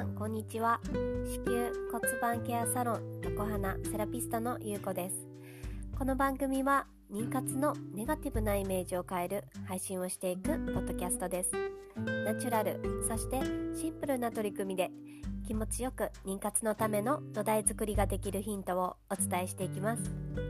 [0.00, 0.80] さんこんにちは。
[0.84, 5.28] 子宮骨盤ケアサロン横花セラピストのゆうこです。
[5.98, 11.50] この番組は妊活のネガティブなイメージを変える配信をしていくポッドキャストです。
[12.24, 13.42] ナチュラルそして
[13.78, 14.90] シンプルな取り組みで
[15.46, 20.49] 気持ちよく妊活のための土台作りができるヒントをお伝えしていきます。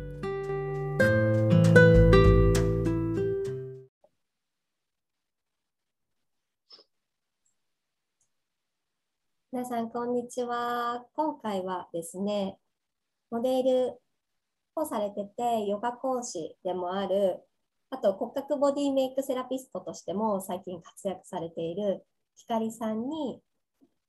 [9.53, 11.05] 皆さん、こんにちは。
[11.17, 12.57] 今回はですね、
[13.33, 14.01] モデル
[14.77, 17.41] をされてて、ヨガ講師でもある、
[17.91, 23.41] あと骨格ボディメイクセラピストとしても最近活躍されているひかりさんに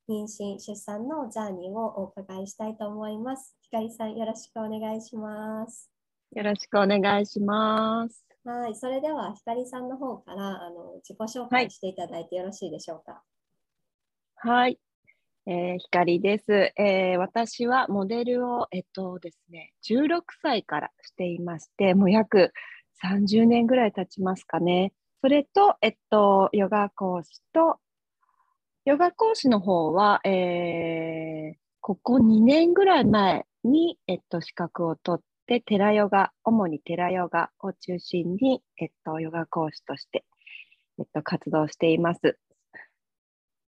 [0.07, 3.57] 妊娠、出産のジャーニーをお伺いしたいと思います。
[3.61, 5.89] ひかりさん、よろしくお願いします。
[6.35, 8.23] よろしくお願いします。
[8.45, 13.23] はい、それではひかりさんの方からあの自己紹介していただいてよろしいでしょうか？
[14.35, 14.79] はい、
[15.47, 22.53] えー、光です、えー、私はモデルを、えっとですね、16歳からしていまして、もう約
[23.03, 24.93] 30年ぐらい経ちますかね。
[25.21, 27.79] それと、えっと、ヨガ講師と、
[28.85, 40.23] ヨガ講師の方は、えー、ここ2年ぐらい前に、えっと、資格を取って、寺ヨガ、主に寺ヨガを中心に、えっと、ヨガ講師として、
[40.99, 42.37] えっと、活動しています。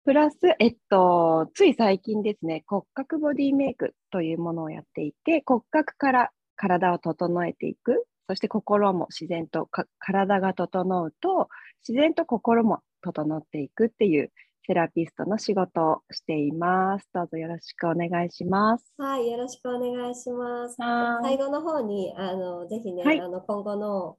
[0.03, 11.49] プラス、えっと、つい最近ですね、骨格ボディメイクというものをやっていて、骨格から体を整えていく、そして心も自然と体が整うと、
[11.87, 14.31] 自然と心も整っていくっていう
[14.65, 17.07] セラピストの仕事をしています。
[17.13, 18.93] どうぞよろしくお願いします。
[18.97, 20.77] はい、よろしくお願いします。
[20.77, 24.17] 最後の方に、あの、ぜひね、はい、あの、今後の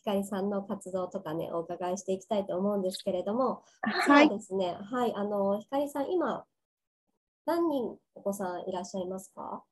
[0.00, 6.44] ひかりさんの活動とかね、お伺いしていきたいと思うんですけれども、はい、そうですね、はい、あの、ひかりさん、今、
[7.44, 9.62] 何人お子さんいらっしゃいますか？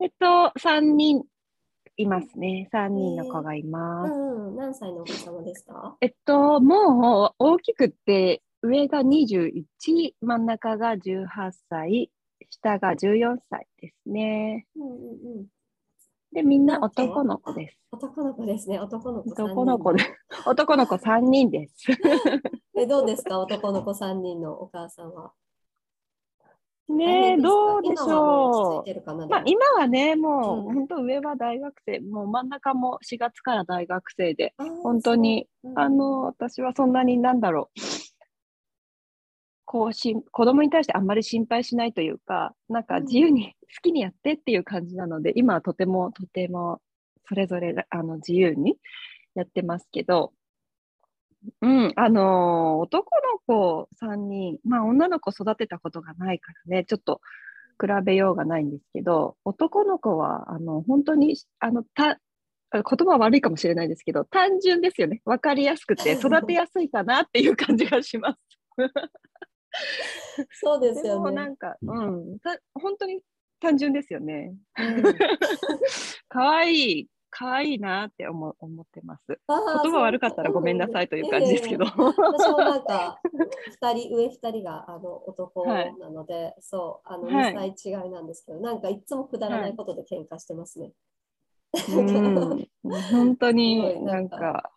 [0.00, 1.24] えっと、3人
[1.96, 2.68] いますね。
[2.70, 4.12] 3人の子がいます。
[4.12, 5.96] えー、うん、何歳のお子様ですか？
[6.02, 9.64] えっと、もう大きくって、上が21、
[10.20, 11.26] 真ん中が18
[11.70, 12.10] 歳、
[12.50, 14.66] 下が14歳ですね。
[14.76, 15.46] うんうんうん
[16.34, 17.78] で、みんな男の子です。
[17.92, 18.80] 男の子ですね。
[18.80, 20.02] 男の子男の子で。
[20.46, 21.86] 男の子3人です。
[22.76, 23.38] え、どうですか？
[23.38, 25.32] 男の子3人のお母さんは。
[26.86, 29.28] ねどうでしょう。
[29.28, 37.80] まあ、今はね、もう、うん、本当上は大学生、もう真ん中も4月から大学生で、本当に、うん、あの、私はそんなになんだろう。
[39.74, 46.80] こうし子供に対してあんまり心配しないというか、なんか自由に 好きにやってっていう感じなので、うん、今はとてもとても
[47.24, 48.78] それぞれあの自由に
[49.34, 50.32] やってますけど、
[51.60, 57.20] うん、あのー、男の子3人、まあ女の子育てたことがないからね、ちょっと
[57.80, 62.20] 比べようがないんですけど、男の子はあの本当にあのた
[62.70, 65.20] 言葉は悪いかもしれないですけど、単純ですよね。
[65.24, 68.38] 分かりやすくて育てやすいかなっていう感じがします。
[70.52, 71.32] そうですよね。
[71.32, 73.20] なんか、うん、た本当に
[73.60, 74.54] 単純ですよね。
[76.28, 79.24] 可愛、いい、可愛いなって思思ってます。
[79.28, 81.84] 言葉悪かったらごめんなさいという感じですけど。
[81.84, 83.18] 私もなんか
[83.82, 90.92] 二人上二人があの男なので、はい、そうあの2歳違いなんですけど、はい、なんかいつもくだらないことで喧嘩してますね。
[91.72, 92.68] はい、うん、
[93.10, 94.70] 本当になんか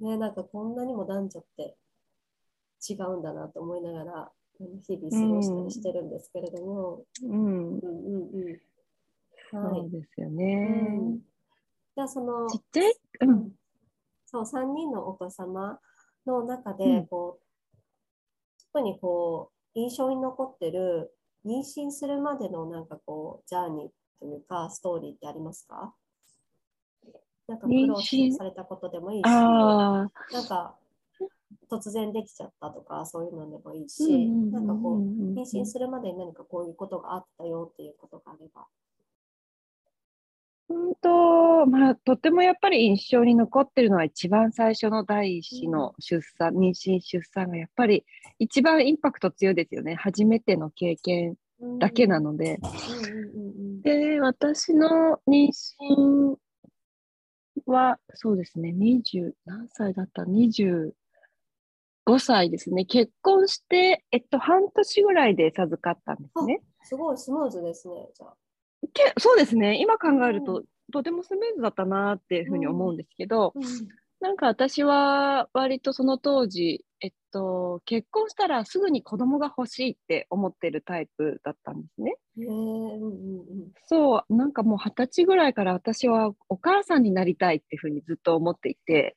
[0.00, 1.76] ねなんかこんなにも男女って
[2.88, 4.32] 違うんだなと思いながら
[4.86, 7.04] 日々過ごしたりしてるんですけれども。
[7.22, 7.34] うん。
[7.34, 8.60] うんうんうん。
[9.50, 10.96] そうですよね。
[10.98, 13.52] うん、じゃあそのちっちゃい、うん、
[14.26, 15.78] そう3人のお子様
[16.26, 17.44] の中でこう、
[18.72, 21.14] 特にこう印象に残ってる
[21.46, 25.94] 妊娠するまでのなんかこうジャーニーというかストーリーってありますか？
[27.46, 30.10] なんか苦労されたことでもいいし、なん
[30.48, 30.74] か
[31.70, 38.66] 突然できちゃったとかそういうのでもいいし、なんかこう妊娠するまでに何かこういうことがあったよっていうことがあれば。
[40.68, 48.04] うんとまあ、とてもやっぱり印象に残ってるのは一番最初の第一子の出産、うん、妊娠出産がやっぱり
[48.38, 49.94] 一番インパクト強いですよね。
[49.94, 51.36] 初めての経験
[51.78, 52.58] だけなので。
[53.82, 56.36] で私の妊娠
[57.66, 60.92] はそうですね20何歳だった？20
[62.06, 62.84] 5歳ですね。
[62.84, 66.60] 結婚して、えっと、半年ぐらいで授かったんですね。
[66.82, 68.34] すごいスムーズですね、じゃあ。
[68.92, 69.80] けそうですね。
[69.80, 73.70] 今考えると、うん、とてもスムーズだったなっていうふうに思うんですけど、うんうん、
[74.20, 82.16] なんか私は割とその当時、えっと、結婚したらすぐに子供が欲しいって思ってるタイプだったんですね。
[82.38, 83.10] へえ、うんうんう
[83.66, 83.72] ん。
[83.86, 89.16] そう、なんかもう二十歳ぐらいから私はお母さんになりたいっていうふうにずっと思っていて、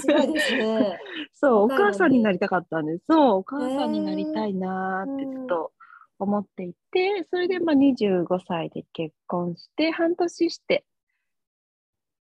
[0.00, 0.98] すごいですね。
[1.32, 3.04] そう、お母さんになりたかったんです。
[3.08, 5.72] そう、お母さんになりたいなーってずっと
[6.18, 10.84] 思っていて、それでまあ25歳で結婚して、半年して、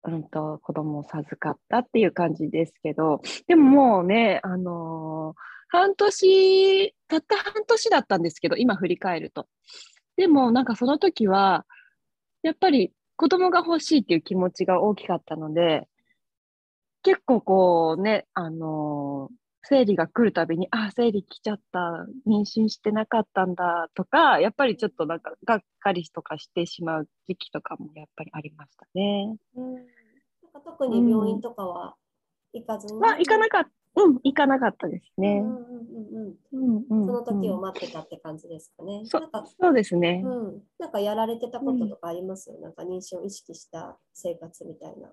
[0.03, 9.47] うんと、子供を授かったっていう感じですけど、でももうね、あのー半年、たった半年だったんですけど、今振り返ると。
[10.17, 11.65] でもなんかその時は、
[12.43, 15.87] やっぱり子供が欲しいっていう気持ちが大きかったので、
[17.03, 19.35] 結構こうね、あのー
[19.65, 29.37] 生理が来るたびに、あ、生理来ちゃった、妊娠してなかったんだとか、やっぱりちょっとなんかがっかりとかしてしまう時期とかもやっぱりありましたね。
[29.55, 29.83] うん、なん
[30.51, 31.95] か特に病院とかは
[32.51, 32.99] 行かずに？
[32.99, 33.63] まあ、行かなかっ
[33.95, 35.39] た、うん、行かなかったですね。
[35.41, 36.75] うんうんうんうん。
[36.75, 39.03] うんうんその時をうん待ってたって感じですかね。
[39.05, 40.23] そなんか、そうですね。
[40.25, 42.49] うん、なんかやられてたこととかあります？
[42.49, 45.09] よ、なんか妊娠を意識した生活みたいな。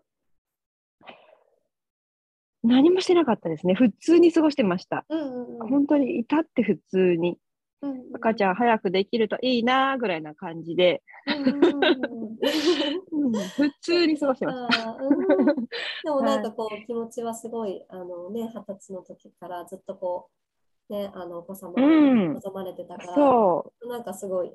[2.63, 3.75] 何もしてなかったですね。
[3.75, 5.05] 普通に過ごしてました。
[5.09, 5.69] うんうんうん。
[5.69, 7.31] 本当にいたって普通に。
[7.83, 11.03] うんうん赤ちゃん早くできるといいなぐらいな感じで、
[13.57, 14.91] 普通に過ごしてました。
[15.01, 15.19] うん
[16.05, 20.29] でもなんかこう気持ちはすごいあのね二十歳の時からずっとこ
[20.91, 24.53] うねあのお子様望まれてたから、そなんかすごい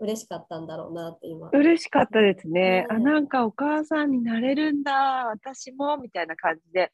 [0.00, 1.48] 嬉しかったんだろうなって今。
[1.48, 2.86] う、嬉しかったですね。
[2.88, 6.90] あ、ねなんかお母さんになれるんだ、私も、みたいな感じで、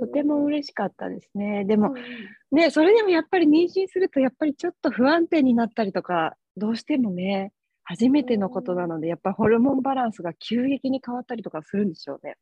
[0.00, 1.64] とても嬉しかったですね。
[1.64, 2.04] でも、うんうん
[2.52, 7.52] ね、それでもやっぱり妊娠すると、やっぱりちょっと不安定になったりとか、どうしてもね、
[7.82, 12.36] 初めてのことなので、やっぱりホルモンバランスが急激に変わったりとかするんでしょうね。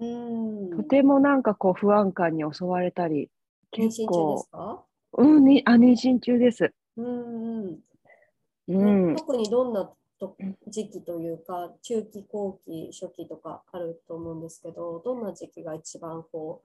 [0.00, 3.28] うんとてもなんかこう不安感に襲われたり、
[3.76, 4.84] 妊娠中で結構す、か？
[5.18, 6.72] うん、にあ妊娠中です。
[6.96, 7.78] うんうん
[8.78, 10.36] うん、特にどんなと
[10.68, 16.62] 時期というか中期後期初期とかあると思うんですけどどんな時期が一番こ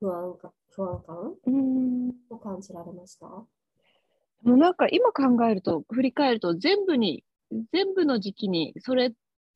[0.00, 2.12] う不安か不安感うん。
[2.28, 3.26] を感じられました？
[3.26, 3.46] も
[4.44, 7.24] うなんか今考えると、振り返ると全部に、
[7.72, 9.12] 全部の時期にそれ、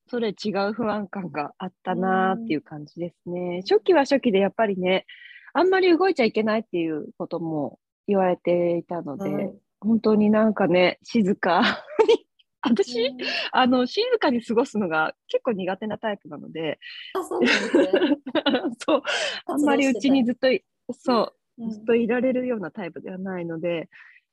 [0.08, 3.60] それ違う不安感があったなーっていう感じですね。
[3.68, 5.04] 初期は初期でやっぱりね、
[5.52, 7.78] あんまり動いちゃいけないっていうことも
[8.08, 11.84] 言われていたので、はい本当になんかね、静か。
[12.06, 12.26] に、
[12.62, 13.18] 私、うん。
[13.52, 16.78] あの、静かに過ごすのが結構苦手なタイプなので、
[17.14, 17.88] あそうですね。
[18.78, 19.02] そう、
[19.46, 20.62] あんまりうちにずっとい、
[20.92, 21.70] そう、うん。
[21.70, 23.88] ずっといられるようなタイプではないので、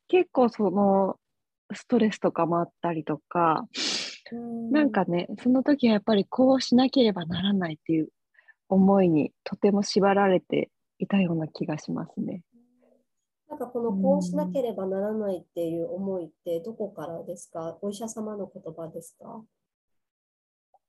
[0.10, 1.18] 結構その
[1.74, 3.68] ストレスとかもあったりとか、
[4.72, 8.10] なんかね、その時はやっぱりこうしなければならないっていう
[8.70, 10.70] 思いにとても縛られて
[11.00, 12.44] いたような気がしますね。
[13.50, 17.78] なんかこのこうしなければならないっていう思いってどこからですか？
[17.82, 19.42] お医者様の言葉ですか？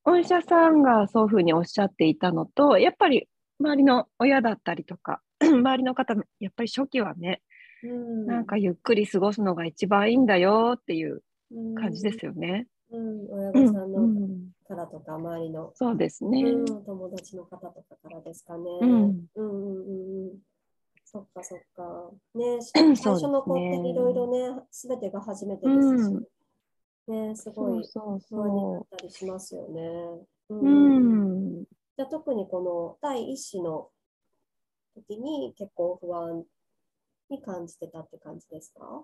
[0.05, 3.29] お医者さんがそういうふうにおっしゃっていたのと、やっぱり
[3.61, 7.43] 周りの親だったりとか、 周りの方の、やっぱり初期はね、
[7.83, 8.27] うん。
[8.27, 11.23] なんかゆっくり過ごすのが一番いいんだよっていう
[11.77, 12.67] 感じですよね。
[12.91, 13.67] うん、親うん。
[13.67, 16.43] 御さんのうんからとか、周りの、そうですね。
[16.43, 18.65] うん、お友達の方とかからですかね。
[18.81, 18.91] うん。
[18.91, 20.39] うんうんうんうん。
[21.11, 22.11] そっかそっか。
[22.35, 29.81] ね、最初の子っていろいろね、すべてが初めてですし、ね、すごいそう不安になそったりしますよね。
[30.51, 30.59] うう。
[30.59, 31.65] うん。
[31.65, 33.89] じゃあ特にこの第一子の
[34.97, 36.45] 時に結構不安
[37.31, 39.03] に感じてたって感じですか？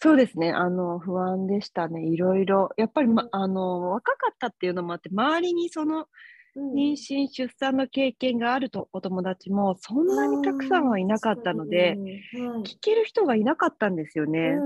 [0.00, 0.52] そうですね。
[0.52, 2.02] あの、不安でしたね。
[2.06, 2.70] いろいろ。
[2.78, 6.06] やっぱり、まうん、あの、若かったっていうのもあって、周りにそのうん
[6.56, 11.96] 妊娠、出産の経験があるとお友達もそんなにたくさんはいなかったので、
[12.64, 14.56] 聞ける人がいなかったんですよね。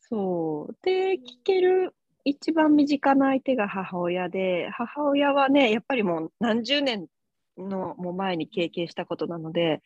[0.00, 0.76] そう。
[0.82, 7.06] で、聞ける一番身近な相手が母親で、母親はね、やっぱりもう何十年
[7.56, 9.82] のもう前に経験したことなので、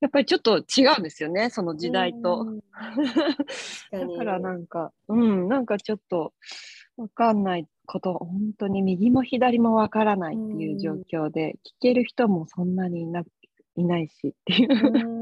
[0.00, 2.42] やっぱりちょっと違うんですよね、その時代と。
[2.42, 2.60] うん
[3.90, 6.32] だからなんか、うん、なんかちょっと
[6.96, 13.22] わかんないこと、本当に右も左もわからないっていう状況で、聞ける人もそんなにいな
[13.76, 15.20] いないしっていう、うん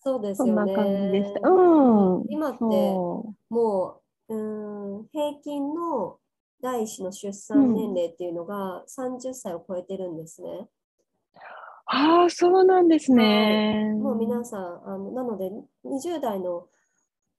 [0.00, 0.74] そうですそんなよね。
[0.76, 1.48] 感じでした。
[1.48, 2.24] うん。
[2.28, 6.18] 今ってそもう、うん、平均の
[6.62, 10.48] 第一子の出産年齢っていうのが30歳を超えてるんですね。
[10.50, 10.68] う。
[11.86, 13.92] ああ、そうなんですね。
[14.00, 15.50] もう皆さん、あのなので
[15.84, 16.68] 20代の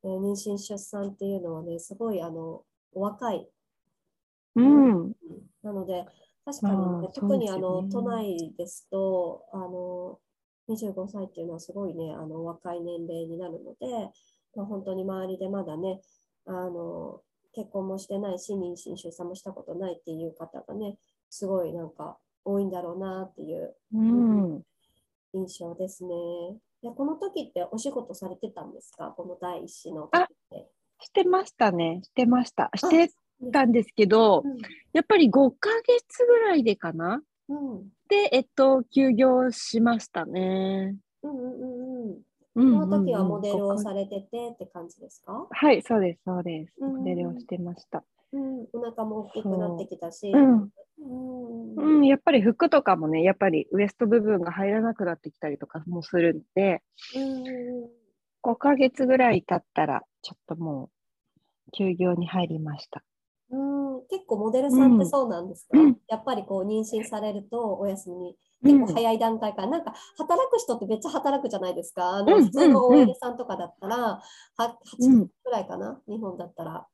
[0.03, 2.63] えー妊娠・出産っていうのはね、すごいあの
[2.94, 3.48] お若い。
[4.56, 5.13] うん。
[5.63, 6.06] なので、
[6.46, 10.20] 確かにね、まあ特にあのね都内ですと、あの
[10.70, 14.12] 25歳っていうのはすごいね、あの若い年齢になるので、
[14.56, 16.01] まあ、本当に周りでまだね、
[16.46, 17.22] あの
[17.53, 20.98] 結婚もしてないし、妊娠、出産もしたことないっていう方がね、
[21.29, 24.63] すごいなんか多いんだろうなっていううん。
[25.34, 26.10] 印象ですね。
[26.82, 29.13] でこの時ってお仕事されてたんですか？
[29.15, 30.70] この第一子の時って。
[31.01, 32.00] してましたね。
[32.03, 32.70] してました。
[32.75, 33.12] して
[33.51, 34.43] たんですけど、
[34.93, 37.22] やっぱり5ヶ月ぐらいでかな？
[37.50, 40.96] うんうんで、えっと、休業しましたね。
[41.22, 41.65] うんうんう
[42.08, 42.17] ん
[42.55, 42.74] うん。
[42.79, 45.48] そその時はモデルをされててって感じですか？
[45.50, 46.74] はい、そうです、そうです。
[46.79, 48.03] うんモデルをしてました。
[48.31, 50.31] うん、お腹も大きくなってきたし。
[50.31, 50.69] うん。
[51.01, 56.81] うんうん、やっぱり服とかもね、やっぱりウエスト部分が入らなくなってきたりとかもするんで、
[57.15, 57.89] うん
[58.41, 60.89] 5ヶ月ぐらい経ったら、ちょっとも
[61.67, 63.03] う、休業に入りました。
[63.51, 72.18] うん、結構モデルさんってそうなんですか、うんやっぱりこう妊娠されるとお休みうん結構早い段階から、なんか働く人ってめっちゃ働くじゃないですか。
[72.18, 74.22] あうんの普通の OL さんとかだったら、は
[74.58, 76.86] 8うん月くらいかな、日本だったら。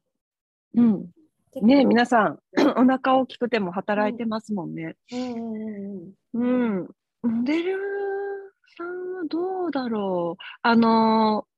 [0.75, 1.09] うん。
[1.61, 2.39] ね皆さん、
[2.77, 4.95] お腹大きくても働いてますもんね。
[5.11, 6.87] うんうんうんうん。
[7.23, 7.73] モデル
[8.77, 10.43] さんはどうだろう。
[10.61, 11.54] あのー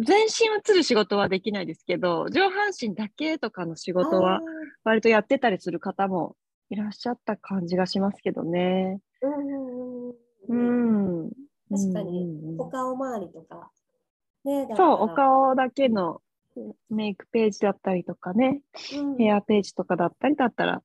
[0.00, 4.04] 全身映る仕事はできないですけど、上半身だけとかの仕うん。
[4.04, 4.40] 事は
[4.84, 6.36] 割とやってたりする方も
[6.70, 9.00] いらっしゃった感じがしますけどね。
[9.20, 10.08] うん
[10.48, 11.30] うん。
[11.70, 13.70] 確かにお顔周りとか。
[14.44, 16.22] ね、そう、らお顔だけの
[16.90, 18.60] メイクページだったりとかね、
[18.94, 20.82] うんヘアページとかだったりだったら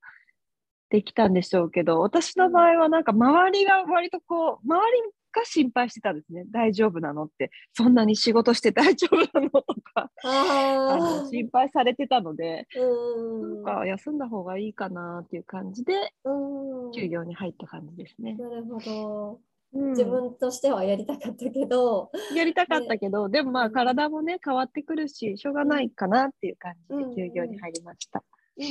[0.90, 6.46] できたんでしょうけど、私の場合はなんか周りが割とこう、周りが心配してたんですね。
[6.52, 16.92] 大丈夫なのって、そんなに仕事して大丈夫なのとか、ああの心配されてたので、なんか休んだ方がいいかなっていう感じで、うん。
[16.92, 18.36] 休業に入った感じですね。
[18.36, 19.42] なるほど。
[19.74, 19.90] うん。
[19.90, 23.72] 自分としてはやりたかったけど、やりたかったけど、でもまあうん。
[23.72, 27.16] 体もね、変わってくるし、しょうがないかなっていう感じうん。
[27.16, 28.24] で休業に入りました。
[28.58, 28.68] うんう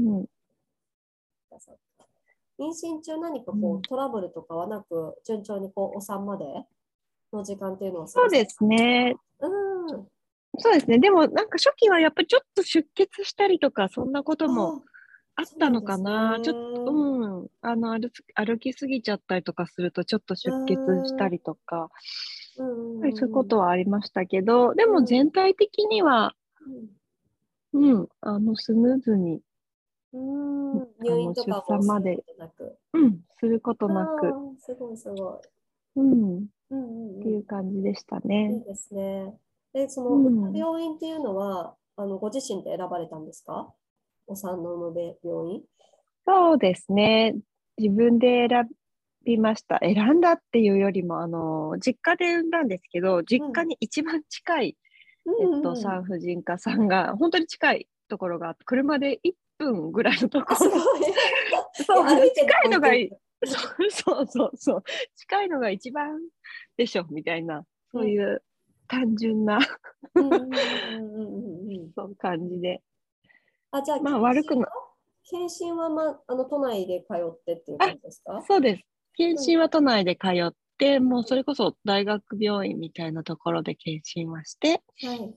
[0.00, 0.16] ん。
[0.16, 0.20] うん。
[0.20, 0.22] う。
[0.22, 0.26] ん
[2.58, 6.44] 妊娠中何かこうんうトラブルとかはなく、順調にこうお産まで
[7.32, 9.16] の時間っていうのはそうですね。
[9.40, 10.08] うん。
[10.58, 10.98] そうですね。
[10.98, 14.84] でもなんか初期はやっぱりちょっと出血したりとか、そんなことも
[15.34, 16.38] あったのかな。
[16.42, 17.48] ちょっと、とうん。
[17.60, 20.74] あの歩き、歩きすぎちゃったりとかすると、ちょっと出血
[21.08, 21.94] したりとか、うんうんうん
[22.56, 26.34] やっぱりそういうことはありましたけど、でも全体的には、
[27.72, 29.40] うん、あの、スムーズに、
[30.14, 32.78] うんうん入院とか出産まですることなく。
[32.94, 35.38] うん、することなあく、ーすごいすごい。
[35.96, 38.64] うん、うんうんうんっていう感じでしたいいね。
[38.66, 39.34] ですね。
[39.72, 43.72] で、その、うん病院っていうのは、あのご自身で選ばれたんですか？
[44.26, 45.62] お産の産む病院
[46.26, 47.36] そうですね。
[47.76, 48.68] 自分で選
[49.24, 49.78] びました。
[49.82, 54.76] 選んだっていうよりも、あの、実家で産んだんですけど、実家に一番近い、
[55.26, 60.80] えっと、産婦人科さんが、本当に近いところがあって、車で1分ぐらいのとこあすごい。
[61.74, 63.18] そう近いのがいいる。
[63.46, 64.84] そうそうそうそう。
[65.16, 66.18] 近いのが一番
[66.76, 68.42] でしょ、みたいな、そういう
[68.88, 69.58] 単純な、
[70.14, 72.82] うんうんうんうんうんうんそう感じで。
[73.70, 74.66] あ、じゃあ、まあ悪くな
[75.28, 78.42] 検診は、ま、あの都内で通ってっていう感じですか？
[78.46, 78.82] そうです。
[79.16, 85.34] 検診は都内で通って、もうそれこそ大学病院みたいなところで検診はして、はい。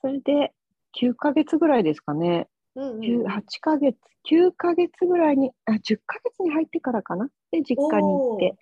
[0.00, 0.52] それで
[1.00, 2.48] 9ヶ月ぐらいですかね。
[2.74, 3.96] うんうん9 8ヶ月、
[4.30, 7.28] 9ヶ月ぐらいに、あ、10ヶ月に入ってからかな？
[7.50, 8.56] で、実家に行って、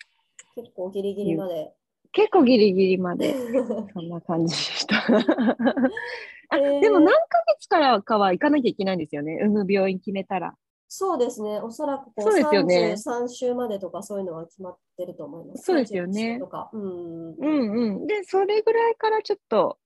[0.55, 1.73] 結構ギリギリまで。
[2.13, 3.33] 結構ギリギリまで、
[3.93, 4.97] そんな感じでした。
[6.49, 7.21] あへーでも何ヶ
[7.57, 9.39] 月からかは行かなきゃいけないんですよね？
[9.41, 10.53] 産む病院決めたら。
[10.89, 11.61] そうですね。
[11.61, 15.63] おそらくこうそうですよね33週までとかそういうのは決まってると思います。
[15.63, 16.69] そうですよね31週とか。
[16.73, 17.35] うん。
[17.35, 18.07] うんうん。
[18.07, 19.77] で、それぐらいからちょっと、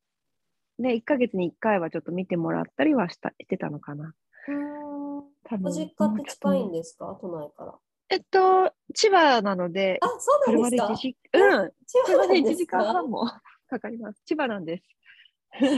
[0.79, 4.13] ね、1ヶ月に1回はちょっと見てもらったりはしたしてたのかな。
[4.47, 7.17] うん多分お実家って近いんでですか？
[7.21, 7.75] 都内から。
[8.09, 13.25] えっと、千葉なので、あ、そうなん車です1か時、うん、千葉車で1時間半も
[13.67, 14.21] かかります。
[14.25, 14.83] 千葉なんです。
[15.55, 15.69] 千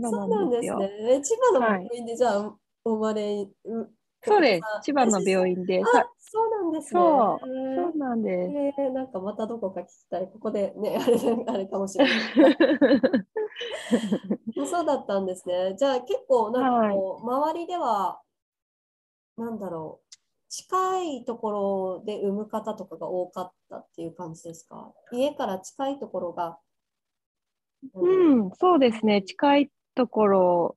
[0.00, 0.38] 葉そうなでよ。
[0.38, 0.90] なんんですすね。
[1.14, 3.90] え千葉の病院でじゃあ生まれ、う
[4.24, 4.80] そうですあ。
[4.82, 5.82] 千葉の病院で。
[6.34, 7.00] そうなんですね。
[7.00, 8.48] そうへそうなんです。
[8.48, 8.52] ー
[8.84, 10.30] えーなんかまたどこか聞きたい。
[10.32, 11.14] ここでね、 あれ
[11.46, 12.14] あれかもしれない。
[14.62, 15.74] あそうだったんですね。
[15.76, 18.22] じゃあ結構なんかこう、周りでは、
[19.36, 20.14] なんだろう、
[20.48, 24.90] 近いところで産む方とかが多かったっていう感じですか？
[25.12, 26.58] 家から近いところが。
[27.94, 29.20] うん、そうですね。
[29.22, 30.76] 近いところ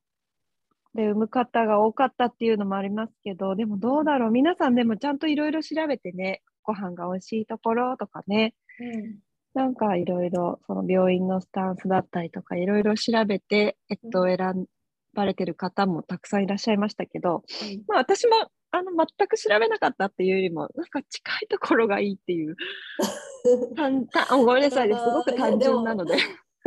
[0.96, 4.30] で産む方が多かったっていうのもありますけど、でもどうだろう。
[4.32, 9.18] 皆さんでもちゃんといろいろ調べてね、ご飯が美味しいところとかね、うん。
[9.54, 14.66] なんかいろいろその病院のスタンスだったりとかいろいろ調べて、えっと、選
[15.14, 17.42] ばれてる方もたくさんいらっしゃいましたけど、
[17.88, 18.36] まあ、私も
[18.70, 22.56] あの全く調べなかったっていうよりもなんか近いところがいいっていう。
[24.44, 26.16] ごめんなさいですごく単純なので。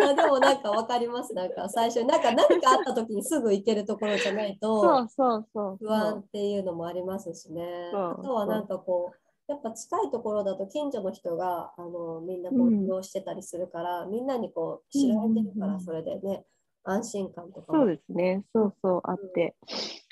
[0.02, 1.34] あでもなんかわかります。
[1.34, 7.92] なんか最初なんか何かあった時にすぐ行けるところじゃないとそうそう不安っていうのもありますしね。
[7.94, 16.46] あとはなんかこうやっぱ近いところだと近所の人があのみんなこううん利用してたりするから、みんなにこう知られてるかうんうんうんらそれでね
[16.84, 18.44] 安心感とかそうもですね。
[18.54, 19.56] そうそうあって、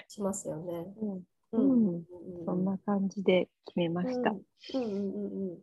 [0.08, 0.88] しますよね。
[1.02, 1.22] うんう
[1.54, 2.04] うんうん
[2.46, 4.32] そんな感じで決めました。
[4.32, 4.38] うん
[4.74, 5.54] うんうんうん。
[5.54, 5.62] う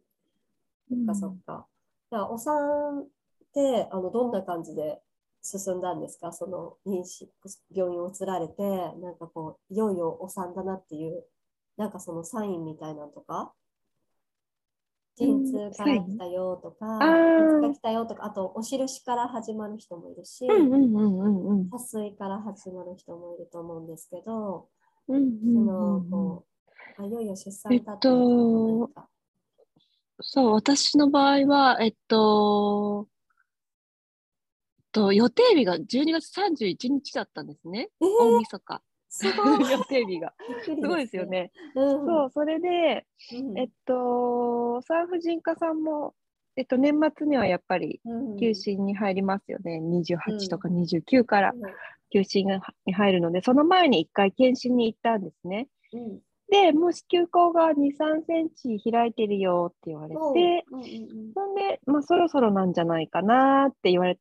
[0.91, 1.67] そっんかそっか。
[2.11, 3.07] じゃあお産
[3.55, 5.01] ってあのどんな感じで
[5.43, 6.33] 進んだんですか？
[6.33, 7.29] その妊娠
[7.71, 8.63] 病院を移られて
[9.01, 11.23] なんかこういよいよお産だなっていう
[11.77, 13.53] なんかそのサインみたいなのとか？
[15.17, 17.39] 陣痛から来たよとか、あー。
[17.39, 21.69] 陣痛が来たよとかあとお印から始まる人もいるし、うんうんうんうんうん。
[21.69, 24.69] 破水から始まる人もいると思うんですけど、
[25.07, 26.11] うんうんそうんのうん。
[26.11, 26.45] こ
[26.99, 28.91] うあいよいよ出産だっていうえっと
[30.21, 33.09] そう、私の場合は、えっと、
[34.95, 37.91] と予定日が12月31日だったんですね。
[38.01, 38.83] えー大晦日。
[39.09, 40.33] すごい 予定日が。
[40.65, 41.27] すごいですよ。
[41.27, 41.53] ね。
[41.75, 46.15] うん、そう、それで、うんえっと、産婦人科さんも、
[46.57, 49.81] えっと、年末にはやっぱりうん休診に入りますよね。
[49.83, 51.61] 28とか29からうん
[52.11, 55.69] 休診がに入るので、その前に1回検診に行ったんですね。
[55.93, 60.87] うんで、もう子宮口が2、3センチ開いてるよって言われて、うんうんう
[61.31, 64.19] んそんで、まあ、そろそろなんじゃないかなって言われ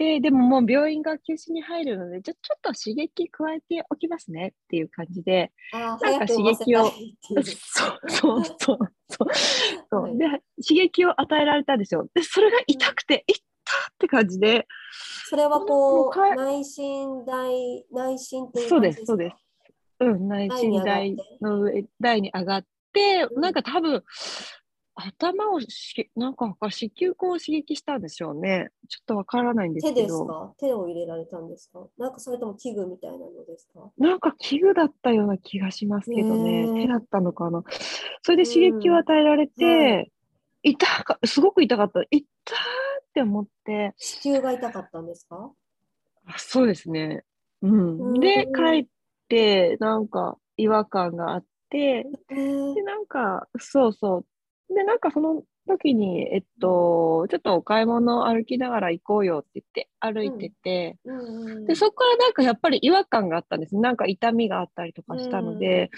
[0.00, 7.42] て、でももう病院が休止に入るので、じゃあちょっと刺激加えておきますねっていう感じで、あーなんか早く産ませたいっていう。
[7.44, 8.78] そうそうそう
[9.10, 9.28] そう
[9.90, 10.16] そう、はい。
[10.16, 10.26] で、
[10.66, 12.08] 刺激を与えられたんですよ。
[12.14, 14.66] で、それが痛くて、痛って感じで、
[15.28, 19.36] それはもこう内心大内心っていうそうですそうです。
[20.00, 23.42] うん、内心台の上、台に上がって、うん。
[23.42, 24.02] なんか多分、
[25.06, 28.70] 頭をし、なんか子宮口を刺激したんでしょうね。
[28.88, 30.26] ちょっとわからないんです手ですけど。
[30.26, 30.54] か？
[30.58, 31.86] 手を入れられたんですか？
[31.98, 33.90] なんかそれとも器具みたいなのですか？
[33.98, 36.62] なんか器具だったような気がしますけどね。
[36.62, 37.62] へー手だったのかな。
[38.22, 40.12] それで刺激を与えられて、うんはい
[40.62, 42.02] 痛か、すごく痛かった。
[42.10, 42.24] 痛ーっ
[43.14, 45.50] て思って、子宮が痛かったんですか？
[46.26, 47.24] あそうですね。
[47.62, 47.98] うん。
[47.98, 48.86] うんで、帰っ
[49.26, 54.26] て、なんか違和感があって、えーで、なんか、そうそう。
[54.74, 61.16] で、なんかその時に、えっと、ちょっとお買い物歩きながら行こうよって言って歩いてて、うん。
[61.16, 63.76] うんで、そこからなんかやっぱり違和感があったんです。
[63.76, 65.90] なんか痛みがあったりとかしたので、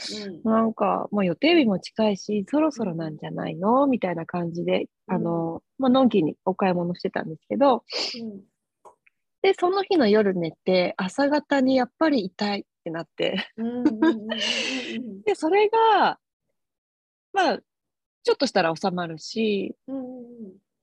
[0.45, 5.17] うんなんか、まあ、予定日も近いし、そろそろなんじゃないのみたいな感じで、うん。
[5.17, 7.85] あの、まあのんきにお買い物してたんですけど、
[8.21, 8.41] うん。
[9.43, 13.49] で、その日の夜寝て、朝方にやっぱり痛いってなって、
[15.25, 16.19] で、それが、
[17.33, 17.61] まあ、
[18.23, 20.23] ちょっとしたら収まるし、うんうん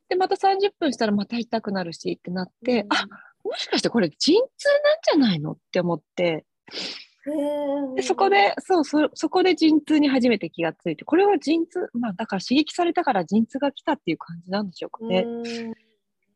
[0.10, 3.08] で、また30分したらまた痛くなるしってなって、うんあ、
[3.44, 4.68] もしかしてこれ陣痛
[5.14, 6.46] なんじゃないのって思って、
[7.96, 15.26] でそこで、そう、そ、そこで陣痛に初めて気がついて、これは陣痛、まあだから刺激されたから陣痛が来たっていう感じなんでしょうかね。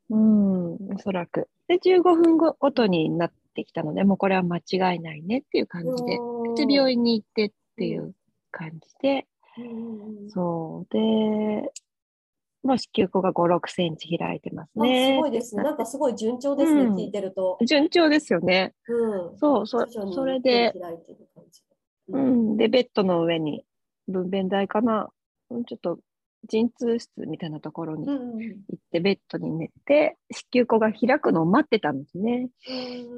[0.10, 0.76] うん。
[0.76, 1.50] うん、おそらく。
[1.68, 4.62] で、15分後ごとになってきたので、もうこれは間違
[4.98, 6.20] いないねっていう感じで、
[6.66, 8.14] で、病院に行ってっていう
[8.52, 9.26] 感じで、
[10.30, 10.94] そう。
[10.94, 11.72] で、
[12.64, 15.16] まあ、子宮口が5、6センチ開いてますあね。
[15.18, 15.64] すごいですね。
[15.64, 17.58] なんかすごい順調ですね、うん聞いてると。
[17.66, 18.74] 順調ですよね。
[18.88, 19.38] うん。
[19.38, 20.74] そう、そそれで。
[22.08, 22.18] う。
[22.18, 23.66] ん、で、ベッドの上に、
[24.08, 25.10] 分娩台かな、
[25.50, 26.00] うんちょっと
[26.50, 32.50] 陣痛室みたいなところに行って、ベッドに寝て、子宮口が開くのを待ってたんですね。
[32.70, 32.72] う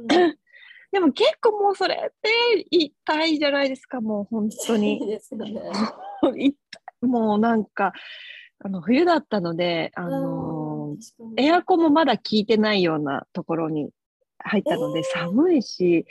[0.03, 0.07] ん
[0.91, 5.07] でも結構もうそれって痛いじゃないですか、もう本当いいに。
[5.07, 5.53] ですね。
[7.01, 7.93] もうなんか、
[8.59, 10.95] あの冬だったので、あの
[11.37, 13.89] エアコンもまだ効いてないようなところに
[14.39, 15.05] 入ったので、えー。
[15.05, 16.05] 寒いし、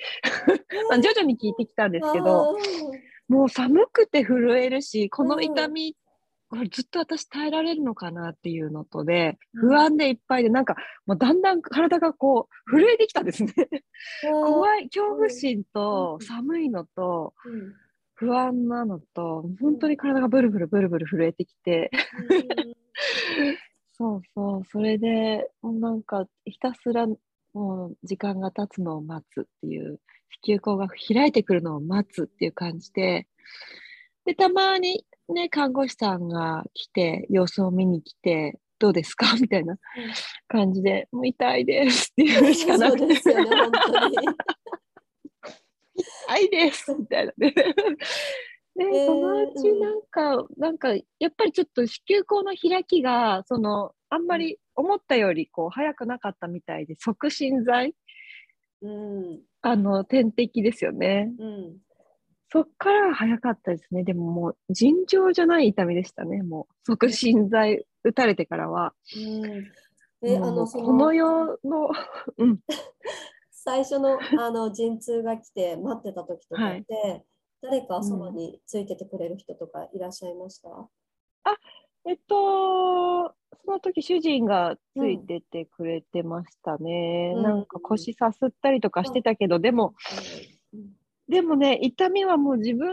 [0.90, 2.48] まあ徐々に効いてきたんですけど、あ
[3.28, 5.42] もう寒くて震えるし、このうん。
[5.44, 5.96] 痛み、
[6.50, 9.68] これずっと私耐えられるのかなっていうのとで、うん。
[9.70, 13.52] 不安でいっぱいで、なんかもうだんだん体がこう震えてきたんですね。
[13.56, 16.26] ー怖い、恐怖心とうん。
[16.26, 17.83] 寒いのとうん
[18.14, 21.90] 不安なのと、本当に体がブルブルブルブル震えてきて、
[23.92, 27.06] そうそう、それで、もうなんかひたすら
[27.52, 30.00] もう時間が経つのを待つっていう、
[30.42, 33.26] 子宮口が開いてくるのを待つっていう感じで、
[34.24, 39.36] で、たまにね、看護師さんが来て、様子を見に来て、どうですか？
[39.40, 39.76] みたいな
[40.48, 42.98] 感じで、もう痛いですっていうしかなくて。
[42.98, 44.16] そうですよね、本当に。
[46.28, 47.50] 痛いですみたいなね。
[47.52, 47.64] で、
[48.76, 57.94] ーそのうちなんか、なんか、やっぱりちょっと子宮口の開きが、その、あんまり思ったより、こう、早くなかったみたいで、促進剤、
[58.82, 59.40] うん。
[59.62, 61.32] あの、点滴ですよね。
[61.38, 61.78] うん。
[62.50, 64.04] そっから早かったですね。
[64.04, 66.42] でももう、尋常じゃない痛みでしたね。
[66.42, 68.92] もう、促進剤打たれてからは。
[69.16, 69.72] うん。
[70.22, 71.90] え、あの、そこのの、世の、
[72.38, 72.58] うん、
[73.64, 77.24] 最初の、 あの、陣痛が来て待ってた時とかって、
[77.62, 80.68] 誰かそばについててくれる人とかいらっしゃいました？
[82.06, 87.32] えっと、その時主人がついててくれてましたね。
[87.34, 89.94] うんなんか腰さすったりとかしてたけど、でも、
[90.74, 90.96] うん
[91.26, 92.92] でもね、痛みはもう自分、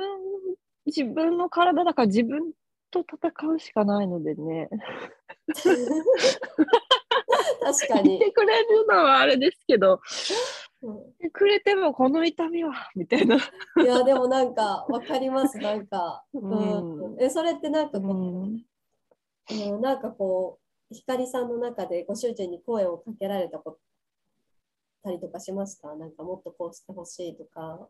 [0.86, 2.54] 自分の体だから自分
[2.90, 4.70] と戦うしかないのでね。
[7.62, 8.10] 確かに。
[8.10, 10.02] 言ってくれるのはあれですけど、
[10.82, 13.38] うんくれてもこの痛みは、みたいな。
[13.38, 13.40] い
[13.86, 16.26] や、でもなんか、わかります、なんか。
[16.34, 16.56] うう
[17.14, 17.22] んん。
[17.22, 18.66] え、それってなんかうこう、ん、
[19.52, 20.60] うん、なんかこ
[20.92, 23.80] う、光さんの中でご主人に声をかけられたこと
[25.04, 27.88] たりとかしましたなんかもっとこうしてほしいとか。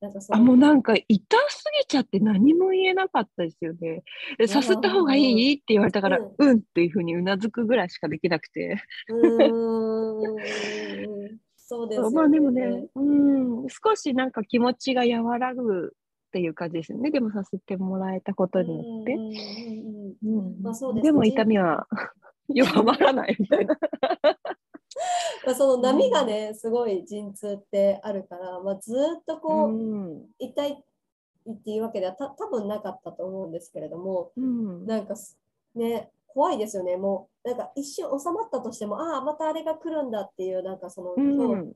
[0.00, 4.02] なんかそあ、のもうなんか痛すぎちゃって何も言えなかったですよね。
[4.38, 5.54] でさすった方がいい？
[5.54, 8.76] って言われたから、うんうんっていうふうにうなずくぐらいしかできなくて。
[9.08, 10.32] うー
[11.32, 11.38] ん。
[11.56, 12.16] そうですよね。
[12.16, 13.00] まあでもね、う
[13.64, 17.10] ん、少しなんか気持ちが和らぐっていう感じですよね。
[17.10, 19.14] でもさせてもらえたことによって
[20.24, 21.86] うんまあそうですねでも痛みは
[22.48, 23.76] 弱まらないみたいな。
[25.46, 30.72] まあその波がね、すごい陣痛ってあるから、まあ、ずーっとこう、うん痛い
[31.48, 35.38] っていうわけではた多分なかったと思うんですけれども、うんなんかす
[35.76, 36.96] ね、怖いですよね。
[36.96, 41.60] もう、なんか一瞬収まったとしても、ああ、またあれが来るんだっていう、なんかその恐怖。
[41.60, 41.72] うん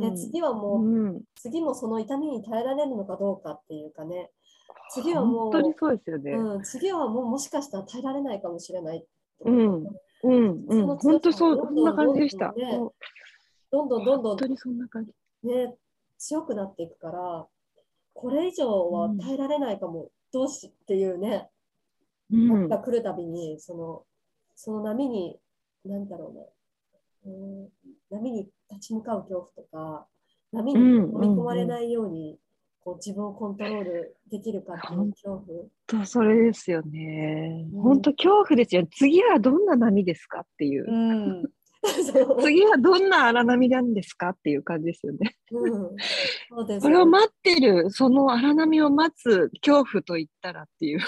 [0.00, 4.30] で次はもう、うん次もその痛みに耐えられるのかどうかっていうかね、
[4.92, 6.32] 次はもう、本当にそうですよね。
[6.32, 9.06] うん、次はもうもしかしたら耐えられないかもしれない。
[9.44, 9.86] うん
[10.22, 12.54] うんうん、本当そう、そんな感じでした。
[13.70, 15.12] どんどんどんどんどんどん本当にそんな感じ。
[15.42, 15.76] ね、
[16.18, 17.46] 強くなっていくから、
[18.14, 21.50] これ以上は耐えられないかも、どうしっていうね、
[22.32, 22.68] うん。
[22.68, 24.04] が来るたびに、その、
[24.56, 25.38] その波に、
[25.84, 26.32] なんだろ
[27.24, 27.68] うな、うん、
[28.10, 30.06] 波に立ち向かう恐怖とか、
[30.52, 31.24] 波にうん。
[31.24, 32.38] 飲み込まれないように、
[32.86, 35.64] こう自分をコントロールできるかっていう恐怖。
[35.88, 37.66] とそれですよね。
[37.74, 38.88] うん本当恐怖ですよね。
[38.96, 40.86] 次はどんな波ですかっていう。
[40.88, 41.44] うん。
[42.42, 45.36] 次はどんな荒波なんですかっていう感じですよね。
[45.50, 45.96] うん、
[46.48, 51.00] そうですこれを待ってる、その荒波を待つ恐怖と言ったらっていう。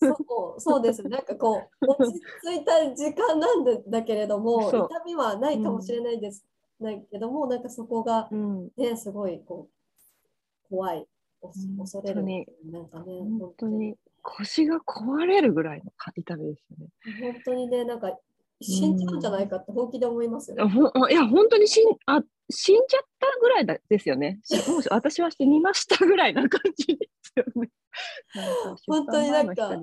[0.00, 1.02] そうそうです。
[1.02, 6.46] なんかこう、落ち着いた時間なんだだけれども、痛みはないかもしれないです。
[6.80, 9.76] ないけども、なんかそこがうん、ね、すごいこう
[10.68, 11.06] 怖い、
[11.40, 12.46] 恐れる本当に。
[12.72, 17.32] なんかね、本当に腰が壊れるぐらいの痛みですよね。
[17.32, 18.18] 本当にね、なんか
[18.60, 20.56] 死んじゃうんじゃないかって本気で思いますよ。
[20.56, 24.40] いやほんいや、本当に死んあ死んじゃったぐらいだですよね。
[24.44, 27.70] し もう私は死にましたぐらいな感じですよね。
[28.86, 29.76] 本当になんか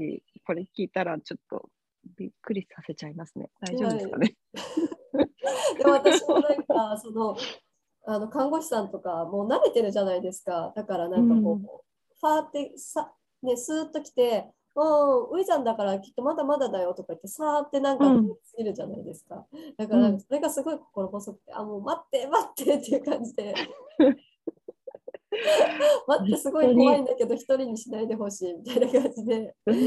[0.46, 1.70] これ聞いたらちょっと
[2.18, 3.50] びっくりさせちゃいますね。
[3.62, 4.36] 大丈夫ですかね？
[5.78, 7.36] でも私もなんか、その、
[8.06, 10.74] あの看護師さんとかもう慣れてるじゃないですか。
[10.76, 11.66] だからなんかこう、うん
[12.24, 13.12] ファーってさ、
[13.44, 14.46] ね、スーッと来て、
[14.78, 19.46] うん、ウイさんだからきっとまだまだだよとか言って、さーってなんかうん過ぎるじゃないですか。
[19.78, 23.54] だからうんそれがすごい心細くて、あ、もう待って待ってっていう感じで。
[26.08, 29.80] 待ってすごい怖いんだけど一人にしないでほしいみたいな感じで、うんう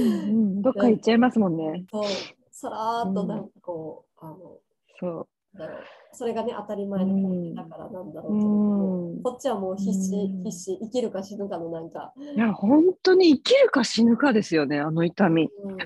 [0.59, 1.87] ん、どっか行っちゃいますもんね。
[1.91, 2.05] そう
[2.51, 4.59] さらーっとなんかこう、あの
[4.99, 5.85] そなんだろう
[6.17, 8.41] それがね当たり前の感じだからなんだろうけう。
[8.41, 9.23] ど、うん。
[9.23, 15.51] こっちはもう必死、うん必死、生きるか死ぬかのなんか、いや、本当に生きるか死ぬかですよね、あの痛み。
[15.63, 15.77] うん、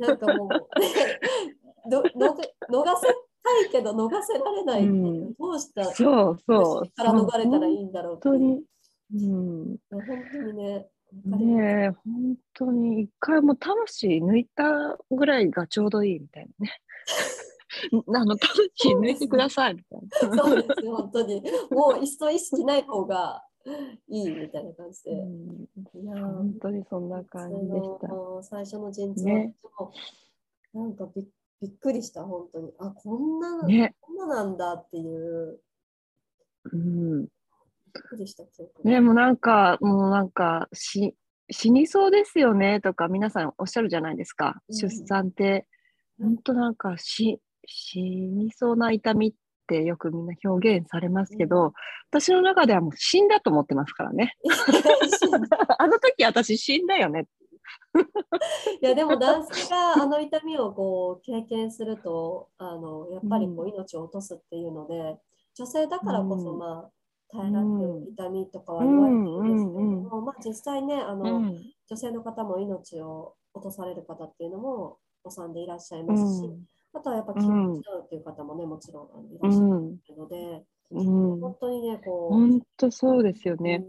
[0.00, 0.48] なんかもう、
[1.90, 3.06] どの逃せ
[3.42, 6.90] たいけど逃せられないっていう、どうしたらそうそう。
[6.94, 9.26] から逃れたらいいんだろうっていう本当に。
[9.28, 9.76] うん。
[9.90, 10.02] 本
[10.32, 10.88] 当にね、
[11.24, 16.72] ねえ、本当に一回もう魂抜いたぐらいがちょうどいいみたいなね。
[17.92, 20.44] あの魂抜いてくださいみたいな。
[20.44, 21.42] そうですよ、本当に。
[21.70, 23.42] もう一層意識ない方が
[24.08, 25.10] いいみたいな感じで。
[25.12, 25.68] うん
[26.02, 28.42] いやー本当にそんな感じでした。
[28.42, 29.90] 最初の陣痛ねは、
[30.74, 31.24] なんかびっ
[31.60, 32.72] びっくりした、本当に。
[32.78, 33.94] あ、こんな、ね。
[34.00, 35.58] こんななんだっていう、
[36.72, 37.22] うん。
[37.22, 37.28] びっ
[37.92, 38.36] くりし
[39.00, 41.14] もなんか、もうなんかし、
[41.50, 44.60] 死にそうですよねとか皆さんおっしゃるじゃないですか。
[44.68, 45.66] うん出産って、
[46.20, 49.32] 本当なんか死死にそうな痛みっ
[49.66, 51.72] てよくみんな表現されますけど、う
[52.10, 54.36] 私の中ではもう死んだと思ってますからね。
[55.78, 57.26] あの時私死んだよね。
[58.80, 65.18] いやでも男性があの痛みをこう経験するとあのやっぱりこう命を落とすっていうので、
[65.54, 66.58] 女性だからこそ、うん。
[66.58, 66.90] まあ
[67.28, 71.56] 耐えられる痛みとかは言われてるんですけれども、まあ、実際ねあの、うん。
[71.88, 79.04] 女性の方も命を落とされる方っていうのもお産でいらっしゃいうますし、んあとはやっぱ気を失うっていう方もねもちろん
[79.34, 81.40] いらっしゃるうんので、うん。
[81.40, 83.84] 本当にねこう、本当そうですよね。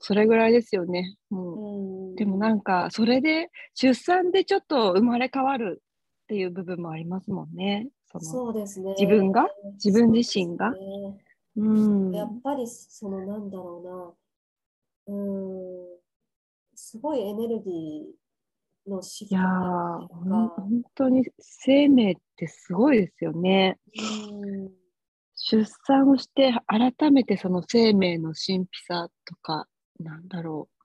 [0.00, 1.16] それぐらいですよね。
[1.30, 2.10] もう。
[2.10, 2.14] うん。
[2.16, 5.82] でもなんかそれで出産でちょっと生まれ変わる
[6.24, 7.88] っていう部分もありますもんね。
[8.04, 8.94] そのそうですね。
[8.98, 9.48] 自分が？
[9.82, 10.72] 自分自身が？
[10.72, 11.24] そうね。
[11.56, 11.72] う
[12.10, 12.12] ん。
[12.12, 14.16] やっぱりそのなんだろ
[15.06, 15.86] うな、うん、
[16.74, 18.21] すごいエネルギー
[18.86, 23.78] のシフトいや本当に生命ってすごいですよね。
[23.98, 24.82] うん
[25.44, 29.66] 出産をして改めてその生命の神秘さとか
[29.98, 30.82] なんだろう。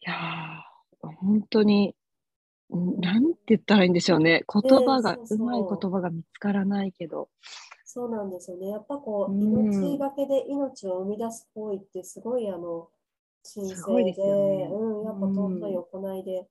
[0.00, 1.94] いやー本当に
[2.74, 4.42] んなんて言ったらいいんでしょうね。
[4.52, 7.28] 言葉が、ねそうそううまい言葉が見つからないけど。
[7.84, 8.68] そうなんですよね。
[8.68, 12.88] やっぱこう、うん命がけで命を生み出す行為ってすごいあの
[13.54, 16.48] 神聖で、ねうん、やっぱ尊いうん行いで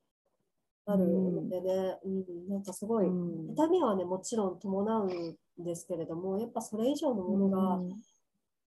[0.88, 3.52] あるのでね、うん、なんかすごい、うん。
[3.54, 7.94] 痛みはね、もちろん伴うんですけれども、やっぱそれ以上のものがうん。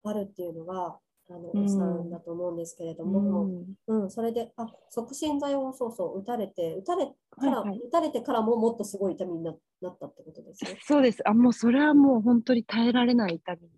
[0.04, 1.00] あるっていうのが、
[1.30, 1.66] あの、うん。
[1.66, 3.66] お産だと思うんですけれどうも、ん。
[3.88, 7.80] うん、それで、あ、促進剤をそうそう、打たれて、打たれから、はいはい。
[7.80, 10.78] 打たれてからももっとすごい痛みにななったってことですね。
[10.82, 11.28] そうです。
[11.28, 13.70] あ、もうそれはもう本当に耐えられない痛み。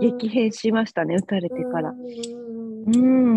[0.00, 1.90] 激変しましたね、打たれてから。
[1.90, 2.84] うん。
[2.84, 3.33] うん。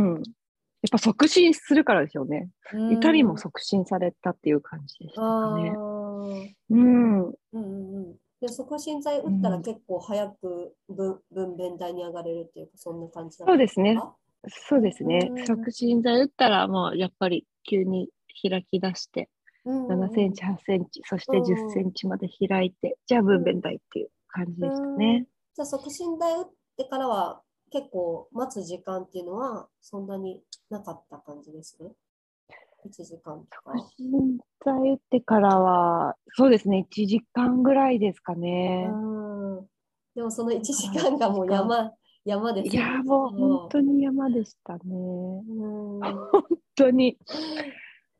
[0.83, 2.49] やっぱ促進するからでしょうね。
[2.73, 5.69] うん痛みも促進されたっていう感じでしたかね。
[5.69, 7.23] うん。
[7.23, 14.15] うんうんうんで促進剤打ったら結構早く分分娩台に上がれるっていうかそんな感じだったそうですねか
[14.47, 15.45] そうですねうん。
[15.47, 18.09] 促進剤打ったらもうやっぱり急に
[18.39, 25.25] 開き出して、うんうんうん7センチ、8センチ、そしてうん10センチまで開いて、じゃあ分娩台っていう感じでしたね。
[25.55, 26.45] じゃあ促進剤打っ
[26.77, 31.77] てからは結構待つ時間っていうのはそんなになかった感じです？
[31.83, 31.91] ね。
[32.85, 33.77] 1時間とか。
[33.77, 38.87] 促進剤打ってからは、そうですね、1時間ぐらいですかね。
[38.91, 38.95] う
[39.63, 39.67] ん
[40.15, 41.93] でもその1時間がもう山
[42.25, 44.79] 山ですいや、もう本当に山でしたね。
[44.83, 46.01] 本うん
[46.75, 47.17] 当に。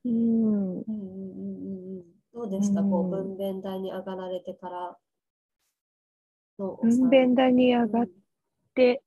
[0.05, 0.11] うん。
[0.11, 4.97] うんうんうんどうでした、こううん分娩台に上がられてから
[6.59, 8.11] のお分産娩台に上がっうん
[8.75, 9.01] て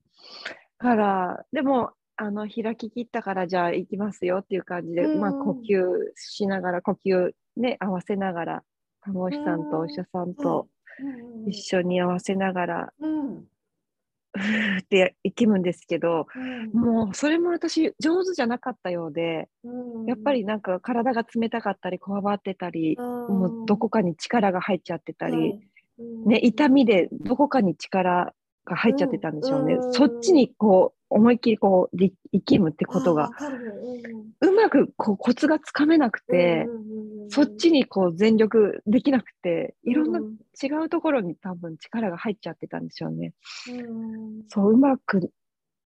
[0.79, 1.93] から、でも、
[2.23, 5.83] あの開ききったからじゃあ行きますよっていう感じで、うんまあ呼吸
[6.17, 8.63] しながら呼吸ね合わせながら
[9.01, 10.69] 看護師さんとお医者さんと
[11.49, 13.45] 一緒に合わせながら、うん
[14.81, 16.81] っていきむんですけどうん。
[16.81, 20.07] もうそれも私上手じゃなかったようでうん。
[20.07, 23.05] やっぱりなんか体が冷たかったりこわばってたり、うん。
[23.05, 25.59] もうどこかに力が入っちゃってたり、
[26.27, 28.33] ね、痛みでどこかに力
[28.71, 29.75] が入っちゃってたんでしょうね。
[29.75, 33.31] うんそっちにこう思いっきりこうり生きむってことが。
[34.41, 36.67] うまくこうコツがつかめなくて、
[37.29, 43.33] そっちにこう全力できなくていろんなうん違うところに多分力が入っちゃってたんでしょうね。
[43.69, 45.33] うんそううまく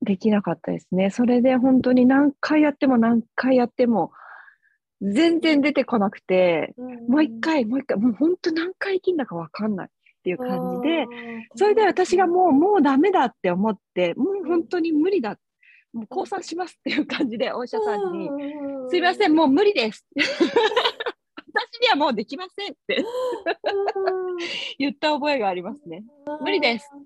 [0.02, 1.10] できなかったですね。
[1.10, 4.10] それで本当に何回やっても何回やっても
[5.00, 7.06] 全然出てこなくて、うん。
[7.06, 9.88] もう一回もう一回もう本当何回生きんだかわかんない
[10.22, 11.06] っていう感じで
[11.56, 15.36] それで私がもう、もうダメだって思って、もう本当に無理だ。
[15.92, 18.30] もう降参しますっていう感じでお医者さんに、
[18.88, 20.06] すいません、もう無理です。
[20.16, 23.04] 私にはもうできませんって。
[24.78, 26.04] 言った覚えがありますね。
[26.40, 26.88] 無理です。
[26.94, 27.02] うん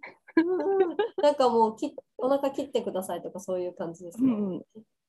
[1.23, 4.63] なんかもうきお腹切ってくださいとかそういう感じですか、うん。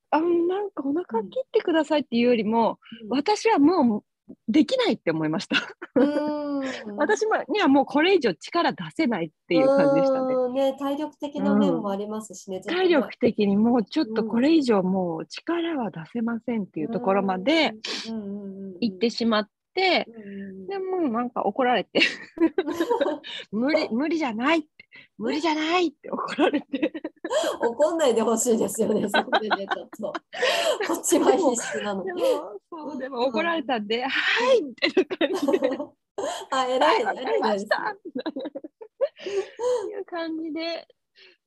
[0.10, 3.10] あなんかお腹切ってくださいっていうよりも、うん。
[3.10, 4.04] 私はもう
[4.48, 5.58] できないって思いました。
[5.96, 6.98] うん。
[6.98, 10.34] 私もにはもうこれ以上力出せないっていう感じでしたね。
[10.34, 10.54] うん。
[10.54, 12.60] ね体力的な面もありますしね。
[12.60, 17.74] ずっと体力的にもうちょっとこれ以上もう力は出せませんっていうところまで
[18.82, 20.08] 行ってしまって、
[20.68, 22.02] でもなんか怒られて。
[23.52, 24.77] 無理無理じゃないって
[25.18, 26.94] 無理じゃないって怒られて。
[27.62, 30.14] 怒んないでほしいですよね、 そこでね、ちょっと。
[30.88, 32.04] こっちは必死なの。
[32.04, 32.14] で。
[32.14, 32.20] も
[32.70, 35.78] そうでも怒られたんで、はいみたいな感じで。
[36.52, 37.96] あ、偉、はい偉いました
[39.26, 40.88] いう感じで。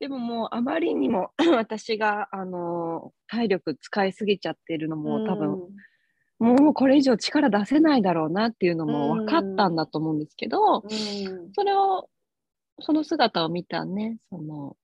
[0.00, 5.68] でももうあまりにも 私が、あの体力使いすぎちゃってるのも多分、
[6.38, 11.52] もうこれ以上力出せないだろうなっていうのも分かったんだと思うんですけど、うんうん。
[11.52, 12.09] それを、
[12.81, 14.77] その姿を見たね、その、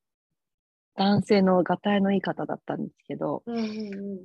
[0.96, 4.18] 男性のがたいのいい方だったんですけど、うんうん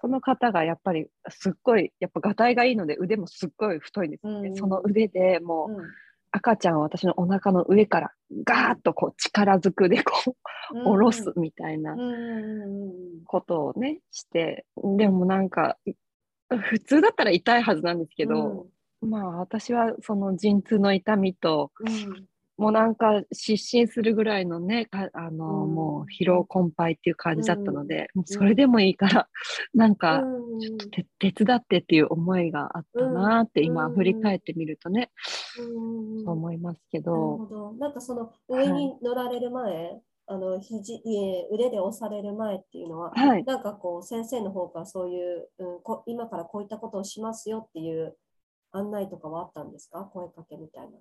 [0.00, 4.50] その方がやっぱりすっごい、やっぱがたいがいいので腕もすっごい太いんですよね。
[4.50, 4.56] うん。
[4.56, 5.90] その腕でもううん。
[6.30, 8.12] 赤ちゃんを私のお腹の上から
[8.44, 10.36] ガーッとこう力ずくでこ
[10.72, 14.66] う下ろすみたいなうんうんうんことをねして、
[14.96, 15.78] でもなんか
[16.50, 18.66] 普通だったら痛いはずなんですけど、
[19.00, 22.26] まあ私はその陣痛の痛みとうん
[22.58, 25.74] もうなんか失神するぐらいのねかあの、うん。
[25.74, 29.28] もう疲労困憊っていう感じだったので、もうそれでもいいから
[29.74, 33.94] なんかうんちょっと手手伝ってっていう思いがあったなって今うん。
[33.94, 35.10] 振り返ってみるとね、
[35.60, 37.72] うんそう思いますけど、ほど。
[37.74, 41.00] なんかその上に乗られる前、あの肘
[41.52, 43.44] 腕で押される前っていうのは、はい。
[43.44, 48.16] なんかこう先生の方からそういう、うん、こ今からこういったことをしますよっていう
[48.72, 50.04] 案内とかはあったんですか？
[50.12, 50.98] 声かけみたいな。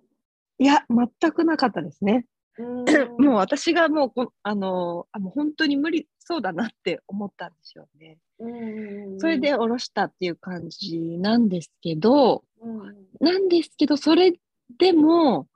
[0.59, 2.25] いや全くなかったですね。
[2.57, 2.85] うん
[3.23, 8.17] もう私がもうこあのあもう本当に無理そうだなって思ったんでしょうね。
[8.39, 14.33] うんそれで、下ろしたっていう感じなんですけど、うんなんですけど、それ
[14.77, 15.47] でも、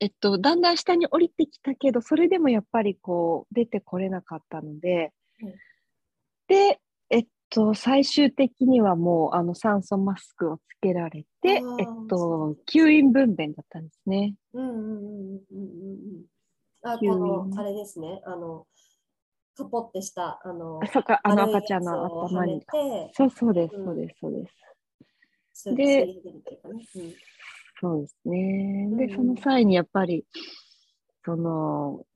[0.00, 5.54] えっと、だんだん下に降りてきたけど、それでもやっぱりこう、出てこれなかったので、はい
[6.46, 14.34] で、えっと、最終的にはもう、あの、酸素マスクをつけられて、えっと、吸引分娩だったんですね。
[14.52, 15.60] うんうんうんうんうんう
[16.20, 16.24] ん
[16.82, 18.66] あ、この、あれですね、あの、
[19.56, 22.60] カポってした、あの、あ、そっか、あの赤ちゃんの頭に。
[23.12, 24.54] そうそうです、うんそうです、そうです。
[25.70, 27.14] うん
[27.80, 28.88] そうですね。
[28.96, 30.24] で、その際にやっぱり、
[31.24, 32.06] その、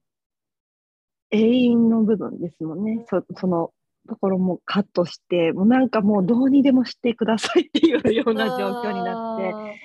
[1.31, 3.05] 永遠の部分ですもんね。
[3.09, 3.73] そその
[4.09, 9.81] ところもカットして、もうなんかもうどうにでもしてくださいっていうような状況になって。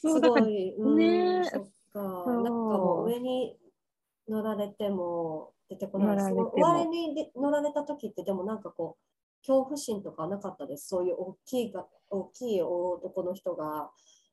[0.00, 0.50] そうだからか。
[2.00, 3.56] なんかもう上に
[4.28, 6.28] 乗られても出てこないです。
[6.32, 10.88] 上にで乗られた時ってでもなんかこう、恐怖心とかなかったです？
[10.88, 13.90] そういう大きいが大きい男の人が、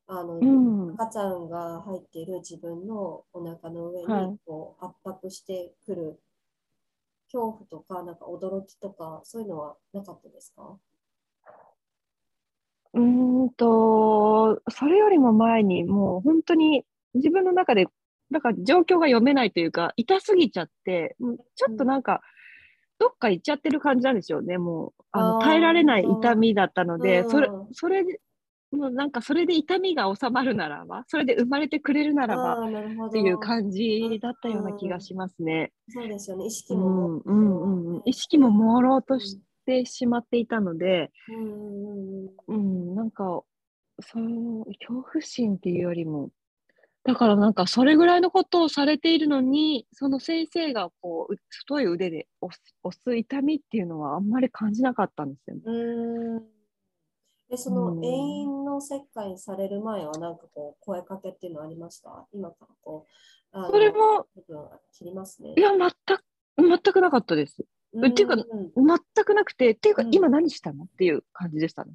[0.08, 0.94] あの、うん。
[0.94, 6.20] 赤ちゃんが入っている自分のお腹の上はいにこう圧迫してくる
[7.34, 10.78] 恐怖とか、なんか驚きとか、そういうのはなかったですか？
[12.94, 17.88] うーんと、それよりも前に、もう本当に自分の中で、
[18.30, 22.22] なんか状況が読めないというか、痛すぎちゃって、うんちょっとなんか、
[23.00, 25.04] どっか行っちゃってる感じなんですよね、もう。
[25.12, 27.30] あの耐えられない痛みだったので、うん。
[27.30, 28.20] それ、それで、
[28.74, 32.58] もうなんかそれで痛みが収まるならば、それで生まれてくれるならば
[33.08, 35.72] っていう感じだったような気がしますね。
[35.90, 36.48] そうですよね。
[36.48, 38.02] 意識うもん、うん、うんうん。
[38.06, 43.44] 意識も朦朧としてしまっていたので、うんうんうんうん、なんか、
[44.02, 46.32] そう、恐怖心っていうよりも、
[47.06, 56.44] だからなんかそれぐらいのことをされているのに、その先生がこう、う太い腕で押す押す痛みっていうのはあんまり感じなかったんですよね。
[57.54, 62.26] で、そうんの永遠の切開される前は、なんかこう、声かけっていうのありました？
[62.34, 63.06] 今からこ
[63.54, 64.26] う、それも、
[64.92, 65.54] 切りますね。
[65.56, 66.24] いや、全く、
[66.58, 67.64] 全くなかったです。
[67.94, 70.86] うんっていうかん全くなくて、っていうかう、ん今何したの？
[70.86, 71.94] っていう感じでしたね。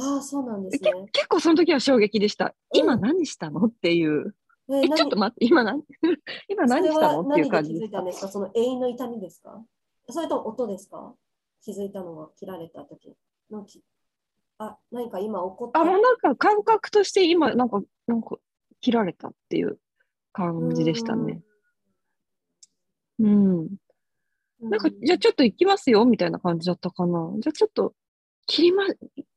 [0.00, 1.06] ああ、そうなんですけね。
[1.12, 2.46] 結構その時は衝撃でした。
[2.46, 3.66] うん今何したの？
[3.66, 4.34] っていう。
[4.68, 5.84] ええ、ちょっと待って、今何？
[6.50, 7.20] 今何したの？
[7.30, 8.04] っていう感じ気づいたん。
[8.06, 8.28] ですか？
[8.28, 9.64] その永遠の痛みですか？
[10.10, 11.14] それとも音ですか？
[11.62, 13.14] 気づいたのは切られた時
[13.52, 13.84] のき
[14.58, 18.36] あ、何か今起こったあ、もうなんか感覚として今、なんか、なんか、
[18.80, 19.78] 切られたっていう
[20.32, 21.42] 感じでしたね。
[23.18, 23.60] うん。
[23.60, 23.68] うん
[24.58, 27.30] なんか、じゃあちょっと行きますよ、みたいな感じだったかな。
[27.40, 27.92] じゃあちょっと、
[28.46, 28.84] 切りま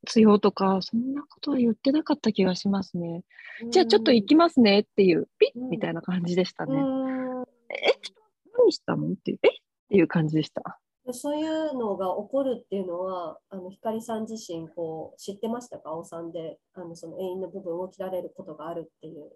[0.07, 3.23] すよとか、そんなことは言ってなかった気がしますね。
[3.69, 6.73] じゃあちょっと行きますねっていう、ピッうんみたいな感じでしたね。
[6.73, 9.47] うんえ、ちょっと何したのっていう、え？
[9.49, 9.51] っ
[9.89, 10.79] ていう感じでした。
[11.09, 19.31] でそういうのが起こるっていうのは、あの光さん自身こう知ってましたか、青さんであのその永遠の部分を切られることがあるっていう。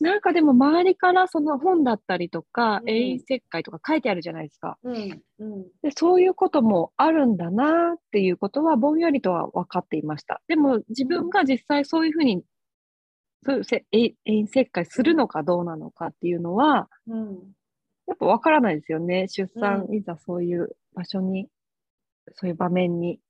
[0.00, 4.76] なんかでも周りからその本だったりとか、うん永遠切開とか書いてあるじゃないですか。
[4.82, 10.42] うんうんで、そういうこともあるんだなっていうことはぼんやりとは分かっていました。
[10.48, 12.42] でも自分が実際そういうふうに、
[13.46, 17.38] そういうせ永遠切開するのかどうなのかっていうのは、うん
[18.08, 19.28] やっぱ分からないですよね。
[19.28, 19.94] 出産、うん。
[19.94, 21.48] いざそういう場所に、
[22.32, 23.20] そういう場面に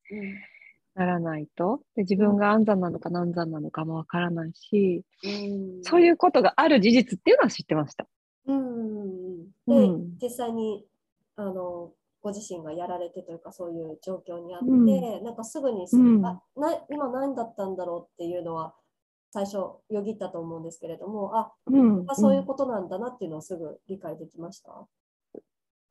[0.95, 1.81] ならないと。
[1.97, 5.83] で自分が安産なのか難産なのかも分からないし、うん。
[5.83, 8.07] そういうことがある事実っていうのは知ってました。
[8.47, 9.45] うん。
[9.45, 10.19] で、うん。
[10.23, 10.87] 実際に
[11.35, 15.25] あのご自身がやられてというかそういう状況にあって、うん。
[15.25, 16.25] なんかすぐにす、うん。
[16.25, 18.75] あな今何だったんだろうっていうのは
[19.31, 24.87] 最初よぎったと思うんですけれどもあ、うんあそういうことなんだなっていうのはすぐ理解できました？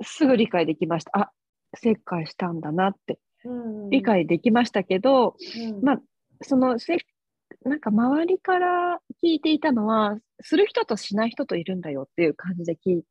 [0.04, 1.12] すぐ理解できました。
[1.18, 1.32] あ
[1.76, 5.36] 切開したんだなってうん理解できましたけど、
[5.70, 6.02] うんまあ
[6.42, 6.98] そのせ
[7.64, 13.04] なんか周りから聞いていたのはする人としない人といるんだよっていう感じで聞い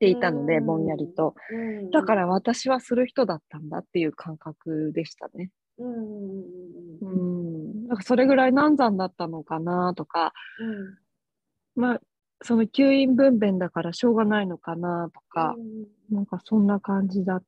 [0.00, 5.50] ていたので、うんぼんやりとうんだから私はする人だったんだっていう感覚でしたね。
[5.78, 7.84] うんうんうんううん。
[7.84, 10.32] ん、なんかそれぐらい難産だったのかなとか、
[11.74, 12.00] まあ
[12.42, 15.56] その吸引分娩だからしょうがないのかなとか、
[16.10, 17.42] なんかそんな感じだっ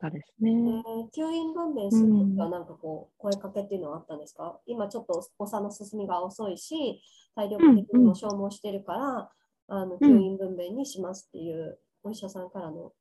[0.00, 0.50] たですね。
[0.50, 0.84] えー
[1.14, 7.00] 吸引分娩するときはなんかこう声かけっていうのはあったんですか、今ちょっとお産の進みが遅いし
[7.34, 9.30] 体力的にも消耗してるから、
[9.68, 10.10] あのうん。
[10.10, 12.92] 吸引分娩にしますっていうお医者さんからの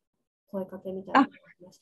[0.54, 1.30] 声かけみたいな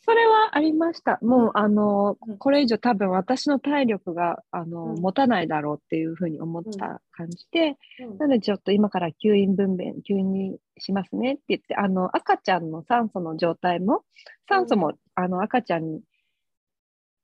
[0.05, 1.19] それはありました。
[1.22, 5.01] もう、あのうん、これ以上多分私の体力が、あの、うん。
[5.01, 8.17] 持たないだろうっていうふうに思った感じで、うん。
[8.17, 14.03] なのでちょっと今から吸引分娩、吸引にしますねって言って、あの、赤ちゃんの酸素の状態も、
[14.47, 16.01] 酸素も、あの、赤ちゃんに、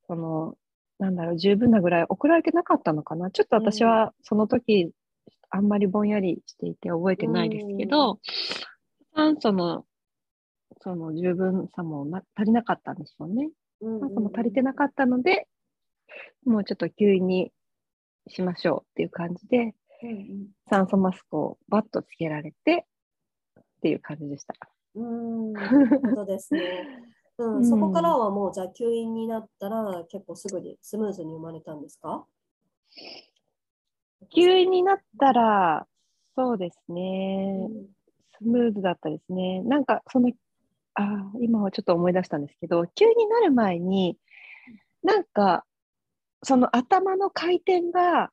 [0.07, 0.55] その、
[0.99, 3.31] なんだろう、十分なぐらい送られてなかったのかな。
[3.31, 4.91] ちょっと私はその時、
[5.49, 8.19] あんまりぼんやりしていて覚えてないですけど、
[9.15, 9.85] 酸素の、
[10.81, 13.49] その十分さもな足りなかったんでしょうね。
[13.81, 15.47] うん酸素も足りてなかったので、
[16.45, 17.51] もうちょっと吸引に
[18.27, 22.85] しましょうっていう感じで、うん酸素マスクをバッとつけられて
[23.59, 24.53] っていう感じでした。
[24.95, 26.87] うん うんなるほどですね。
[27.39, 32.25] うん、そこからはもうじゃあ吸引になったら結構すぐにスムーズに生まれたんですか？
[34.35, 35.87] 吸引になったら、
[36.35, 37.87] そうですね、うん
[38.39, 39.61] スムーズだったですね。
[39.63, 40.31] なんかその、
[40.99, 44.17] あー今はちょっと思い出したんですけど、吸引になる前に、
[45.03, 45.63] なんか、
[46.43, 48.31] その頭の回転が、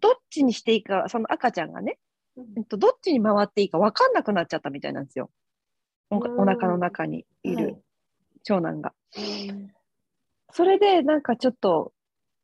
[0.00, 1.98] どっちにしていいか、その赤ちゃんがね、
[2.56, 5.30] えっと、どっちに回っていいか分かんなくなっちゃったみたいなんですよ。
[6.10, 6.40] おうん。
[6.40, 7.76] お腹の中にいる
[8.44, 8.94] 長男が。
[9.16, 9.68] うん。
[10.52, 11.92] それでなんかちょっと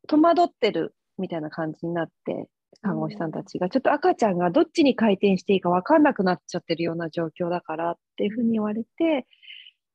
[0.07, 2.49] 戸惑ってるみたいな感じになって、
[2.83, 9.27] 看護師さんたちが、ちょっと赤ちゃんがどっちに回転していいか分かんなくなっちゃってるような状況だからっていうふうに言われて、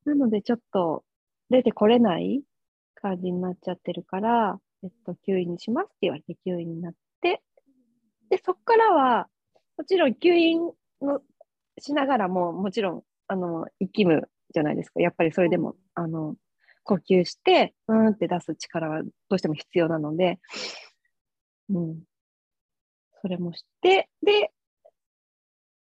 [0.05, 1.03] なのでちょっと
[1.49, 2.43] 出てこれない
[2.95, 7.41] 感じになっちゃってるから、えっと、吸引にしますって言われて吸引になって、
[8.29, 9.27] で、そこからは、
[9.77, 10.59] もちろん吸引
[11.01, 11.21] の
[11.79, 15.01] しながらも、もちろん、あの、生きむじゃないですか。
[15.01, 16.35] やっぱりそれでも、あの、
[16.83, 20.39] 呼吸して、うーんって出す力はどうしても必要なので、
[21.69, 22.03] うん。
[23.25, 24.51] それもして、で、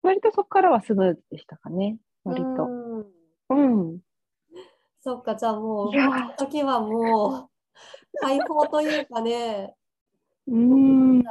[0.00, 1.98] 割とそこからはスムーズでしたかね。
[2.22, 2.68] 割と。
[3.50, 3.98] うんうん。
[5.00, 5.92] そっか、じゃあもう、
[6.38, 9.74] 時はもう、解放というかね、
[10.46, 11.22] うーん。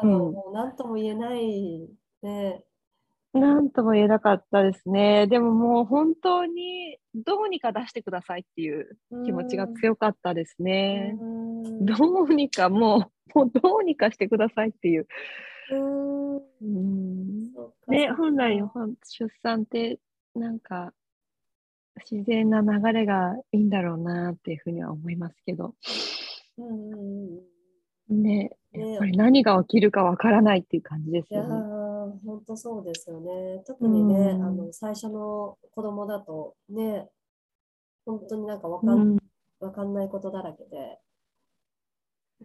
[0.52, 1.88] 何とも言えない、
[2.24, 2.66] ね。
[3.32, 5.28] なんとも言えなかったですね。
[5.28, 11.16] でももう本当にどうにか出してくださいっていう気持ちが強かったですね。
[11.22, 11.96] うんど
[12.30, 15.08] うにかもう、もうどうにかしてくださいっていう。
[15.70, 17.54] うん。
[17.88, 18.62] ね、本来
[19.04, 20.00] 出産って
[20.36, 20.94] なんか
[22.10, 25.76] 自然な流れがいいんだろうなっていうふうには思いますけど、
[26.58, 27.38] うんうん
[28.10, 28.92] うんね、ね。
[28.92, 31.48] やっぱり何が起きるかわからないっていう感じですよね。
[31.48, 33.64] ー、本当そうですよね。
[33.66, 34.44] 特にね、うん。
[34.44, 37.08] あの最初の子供だとね、
[38.06, 39.18] 本当になんかわかうんん、
[39.60, 41.00] わかんないことだらけで、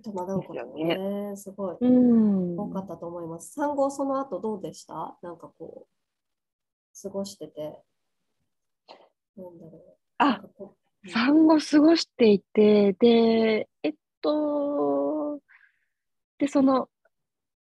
[0.03, 1.77] 戸惑うこともですよね、すごい。
[1.81, 2.59] うん。
[2.59, 3.53] 多かったと思います。
[3.55, 5.19] 産後その後どうでした？
[5.23, 7.83] なんかこう、過ごしてて、
[9.37, 9.97] なんだろう。
[10.19, 10.43] あ
[11.09, 15.41] 産後過ごしていて、で、えっと、
[16.39, 16.89] で、その、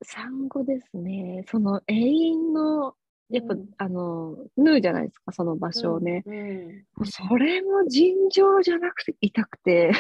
[0.04, 2.94] 産後ですね、その永遠の、
[3.32, 3.68] やっぱ、うん。
[3.78, 6.22] あの、縫うじゃないですか、その場所をね。
[6.26, 6.34] うん
[6.98, 7.06] うん。
[7.06, 9.92] それも尋常じゃなくて痛くて、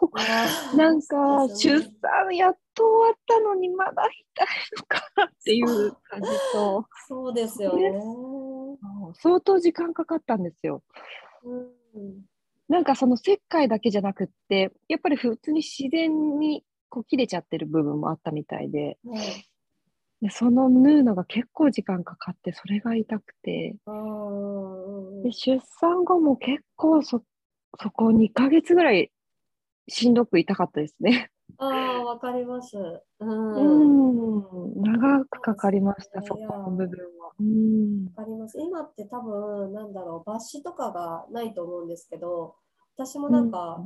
[0.00, 7.92] もあうーなんか、出産やっと終わったのにまだ痛いのかっていう感じと、そうですよね。
[9.14, 10.82] 相当時間かかったんですよ。
[11.44, 12.24] うん。
[12.68, 19.49] なんかその切開だけじゃなくって、やっぱり普通に自然にこう切れちゃってる部分もあったみたいで、はい
[20.22, 23.76] でその縫うのが結構時間かかって、それが痛くて、
[25.22, 27.22] で出産後も結構そ、
[27.80, 29.10] そこ2ヶ月ぐらい
[29.88, 31.30] しんどく痛かったですね。
[31.58, 32.76] ああ、わかります。
[32.76, 33.02] う。
[33.20, 34.00] うん
[34.78, 37.32] ん、長くかかりました、そねそうこの部分は。
[37.40, 38.04] うん。
[38.16, 38.58] わかります。
[38.60, 42.56] 今って多分、なんだろう、抜歯とかがないと思うんですけど、
[42.96, 43.84] 私もなんか、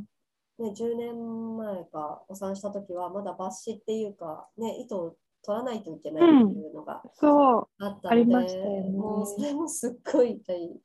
[0.59, 7.69] ね、10年前かお産した時は、まだ抜歯っていうか、ね、糸を取らないといけないっていうのがそう。
[7.79, 10.81] あったので、ましたよねもうそれもすっごい痛い。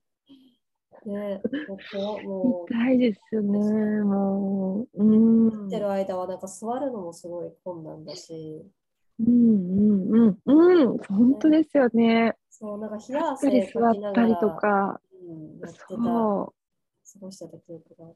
[1.06, 4.04] ね、もうこうもう痛いですよね。
[4.04, 5.04] もう。
[5.04, 5.48] うん。
[5.48, 8.66] 打ってる間はなんか座るのもすごい困難だし、
[9.20, 10.98] うんうんうんうん。
[10.98, 12.36] 本当ですよね。
[12.50, 15.02] そう、なんか冷や汗座かきながら、ったりとか。
[15.14, 16.54] うん、やってた、過。
[17.22, 18.16] ごしてた記憶がある。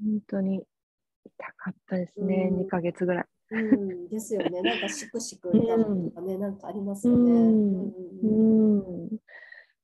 [0.00, 0.62] 本当に
[1.24, 2.50] 痛かったですね。
[2.52, 3.24] うん2ヶ月ぐらい。
[3.50, 4.60] うん、ですよね。
[4.62, 7.32] なんかしくしく痛むとかね、なんかありますよね。
[7.32, 7.92] うんうん
[8.22, 9.08] うんうん。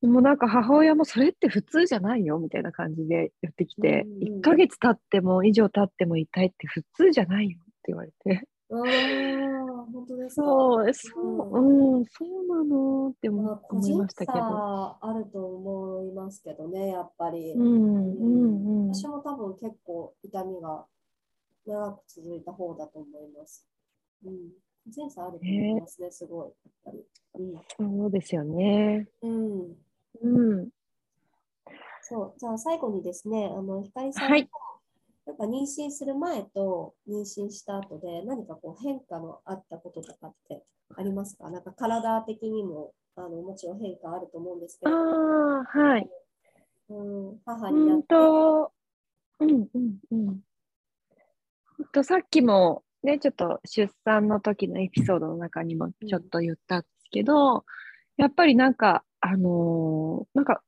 [0.02, 8.46] でもなんか母親もそれって普通じゃないよみたいな感じで言ってきて、うんうん1ヶ月経っても以上経っても痛いって普通じゃないよって言われて。
[8.70, 8.80] ああ、
[9.92, 10.42] 本当ですか。
[10.42, 14.38] そう、そう、うん、そうなのって思まあ、個思い人ましたけど。
[14.38, 17.52] 差あると思いますけどね、やっぱり。
[17.52, 18.94] うん、うん、うん。
[18.94, 20.84] 私も多分結構痛みが
[21.66, 23.66] 長く続いた方だと思います。
[24.24, 24.50] うん。
[24.84, 26.48] 個人差あると思いますね、すごい。
[26.48, 26.52] やっ
[26.84, 26.90] ぱ
[27.38, 27.58] り。
[27.78, 29.08] そうですよね。
[29.22, 29.76] うん。
[30.22, 30.36] うん。
[30.38, 30.68] うん。
[32.02, 32.34] そう。
[32.38, 34.48] じゃあ最後にですね、あの、ひかりさんはい
[35.26, 40.62] なんか妊娠する前と妊娠した後で何かこう変化のあったこととかって
[40.94, 41.48] ありますか？
[41.48, 46.10] なんか体的にもあのもちろん変化あると思うんですけあど、あ、はい。
[46.90, 47.02] う
[47.32, 48.72] ん、母うんになって、と、
[49.40, 50.44] うん、うん、うん。
[51.92, 57.64] とさっきもね、ちょっと出産の時のエピソードの中にもちょっと言ったんですけど、
[58.16, 60.62] やっぱりなんか、あのーなんか、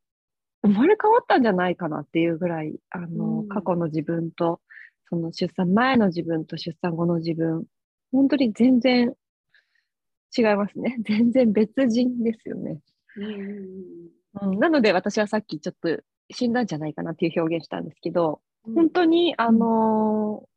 [0.63, 4.61] 生まれ変わったんじゃないかなっていうぐらい、あのーうん過去の自分と、
[5.09, 7.65] その出産前の自分と出産後の自分、
[8.13, 9.15] 本当に全然
[10.37, 10.97] 違いますね。
[11.07, 12.81] 全然別人ですよね。
[13.17, 13.31] うんうん
[14.43, 20.56] うんうん、なので私はさっきちょっと死んだんじゃないかなっていう表現したんですけど、うん本当に、あのー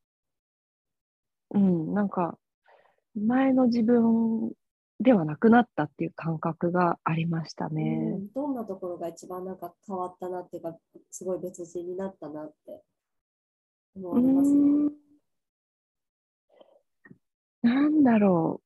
[1.51, 2.37] うん、なんか、
[3.15, 4.51] 前の自分
[4.99, 7.95] ではなくなったっていう感覚がありましたうね。
[7.95, 10.75] んどんなところが一番なんか変わったなっていうか、
[11.09, 12.81] すごい別人になったなって
[13.95, 14.91] 思うわれます、ん、
[17.61, 18.61] なんだろ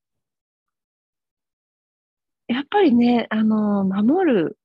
[2.50, 2.54] う。
[2.54, 4.58] やっぱりね、あのー守る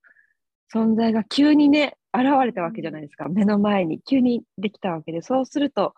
[0.73, 3.29] 存在が急にね、現れたわけじゃないですか。
[3.29, 5.95] 目の前に急にできたわけで、そうすると、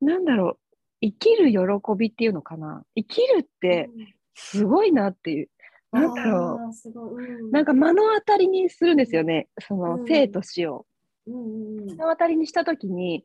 [0.00, 0.58] なんだろう。
[1.00, 1.58] 生きる喜
[1.96, 2.82] びっていうのかな？
[2.96, 3.90] 生きるって
[4.34, 5.48] すごいなっていう。
[5.92, 6.58] うん、なんだろ
[6.94, 7.48] うう。
[7.48, 9.48] ん、なんか目の当たりにするんですよね。
[9.60, 10.86] そうんの生と死を。
[11.26, 13.24] うんうんうん目の当たりにしたときに、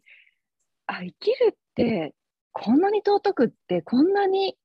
[0.88, 2.14] あ、生きるって
[2.52, 4.58] こんなに尊くって、こんなに、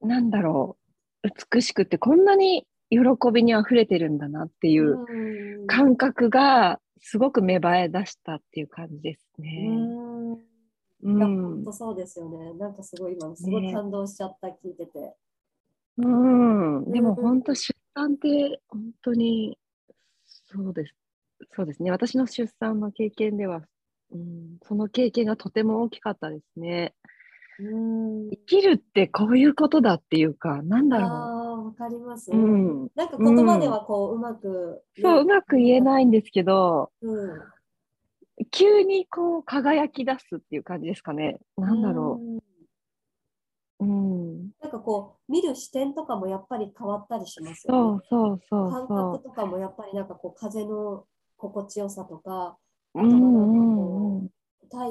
[0.00, 0.76] なんだろ
[1.24, 1.28] う。
[1.52, 2.98] 美しくって、こんなに喜
[3.32, 9.68] びに溢れてるんだなっていううん感覚がすごく芽生え出したっていう感じですうね。
[11.10, 11.72] んうん本当。
[11.72, 12.54] そうですよね。
[12.54, 15.16] なんかすごい今、すごいね感動しちゃった、聞いてて。
[15.98, 16.84] うん。
[16.90, 19.58] でうんも本当出産って本当に
[20.24, 20.94] そうです。
[21.54, 21.90] そうですね。
[21.90, 23.62] 私の出産の経験では、
[24.12, 26.94] うん、その経験がとても大きかったですね。
[27.58, 28.30] うん。
[28.30, 32.30] 生きるってこういうことだっていうか、なんだろああ、わかります。
[32.32, 32.36] う。
[32.36, 32.88] うん。
[32.94, 35.82] なんか言葉ではこう、うまく、そう、うまく言えい。
[35.82, 37.40] ないんですけど、うん。
[38.50, 41.38] 急にこう輝き出すっていう感じですかね。
[41.56, 42.36] なんだろうん。
[42.36, 42.42] う。
[43.80, 44.50] うん。
[44.60, 47.98] なんかこう、見る視点とかもやっぱり変わったりしますそよね。
[47.98, 51.04] うそうそう感そ覚とかもやっぱりなんかこう、風の
[51.36, 52.56] 心地よさとか、
[52.94, 53.08] 太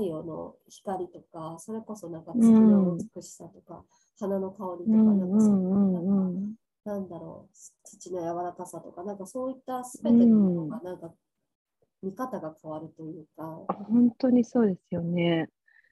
[0.03, 3.83] 陽の光とか、それこそなんか月の美しさとか、
[4.19, 6.55] 花の香りとか、うんなんかそうなん。
[6.83, 11.11] なんだろう、土の柔らかさとか、なんかそういったすべてのものが、なんか
[12.01, 15.49] 見方が変わるというか、本当にそうですよね。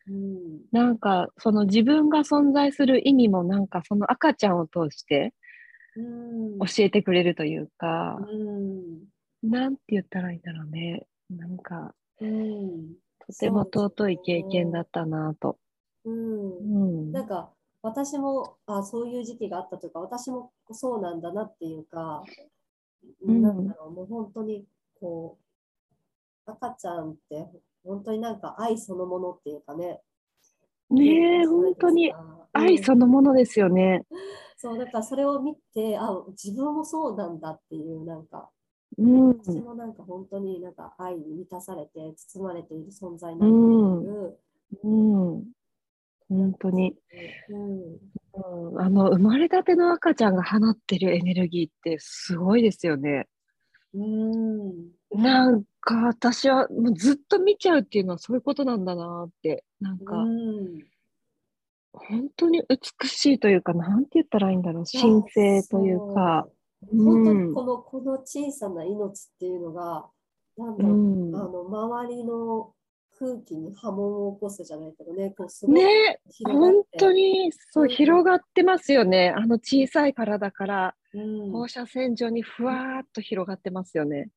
[0.08, 5.34] うん、なんかその自分が存在する意味もなんかその赤ちゃんを通して
[5.96, 11.06] うん、教えてくれるというか、うん、なんて言ったらいいんだろうね。
[11.30, 15.58] なんかうん、とても尊い経験だったなと。
[16.06, 17.06] うん。
[17.06, 17.12] う、ん。
[17.12, 17.52] なんか
[17.82, 22.24] 私もあそういう時期があったというか、私もそうなんだなっていうか、
[23.26, 23.42] うん。
[23.42, 24.66] なんだろう、もう本当に
[25.00, 25.44] こう、
[26.52, 27.48] 赤ちゃんって
[27.84, 30.02] 本当になんか愛そのものっていうかね、
[30.90, 32.12] ねえ、本当に
[32.54, 34.06] 愛そのものですよね。
[34.58, 38.50] そう、だからそれを見て、あ、自分もそうなんだっていう、なんか、
[38.98, 39.28] うん。
[39.30, 44.38] 私もなんか本当になんか愛に満たされて、包まれている存在なんだっていう、
[44.84, 45.44] うん。
[46.28, 46.96] 本当に。
[47.50, 53.28] うん、うん、あの生まれたての赤ちゃんが放ってるエネルギーってすごいですよね。
[53.94, 54.92] うん。
[55.12, 60.80] なんか私はもうずっと見ちゃうっていうのはそういうことなんだなって、なんかうん。
[61.92, 66.48] 本当に美しいというか、なんて言ったらいいんだろう、神聖というか、
[66.84, 67.04] そう。
[67.04, 70.08] 本当うんにこの、この小さな命っていうのが、
[70.58, 71.36] なんだうろう、ん。
[71.36, 72.74] あの周りの
[73.18, 77.90] 空気に波紋を起こすじゃないけどね、こうすごいね、本当にそううん。
[77.90, 79.34] 広がってますよね。
[79.36, 81.52] あの小さい体からうん。
[81.52, 84.30] 放射線状にふわーっと広がってますよね。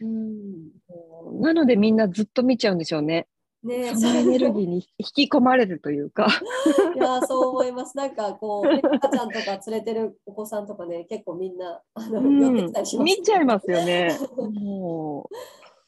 [0.00, 3.26] うんなのでみんなずっと見ちゃうんでしょうね。
[3.62, 6.28] ねそのエネルギーに引き込まれるというか。
[6.94, 7.96] いやーそう思います。
[7.96, 14.16] なんかこう、ね赤ちゃんとか連れてるお子さんとかね、結構みんなあの、寄ってきたりします、見ちゃいますよね。
[14.36, 15.34] もう、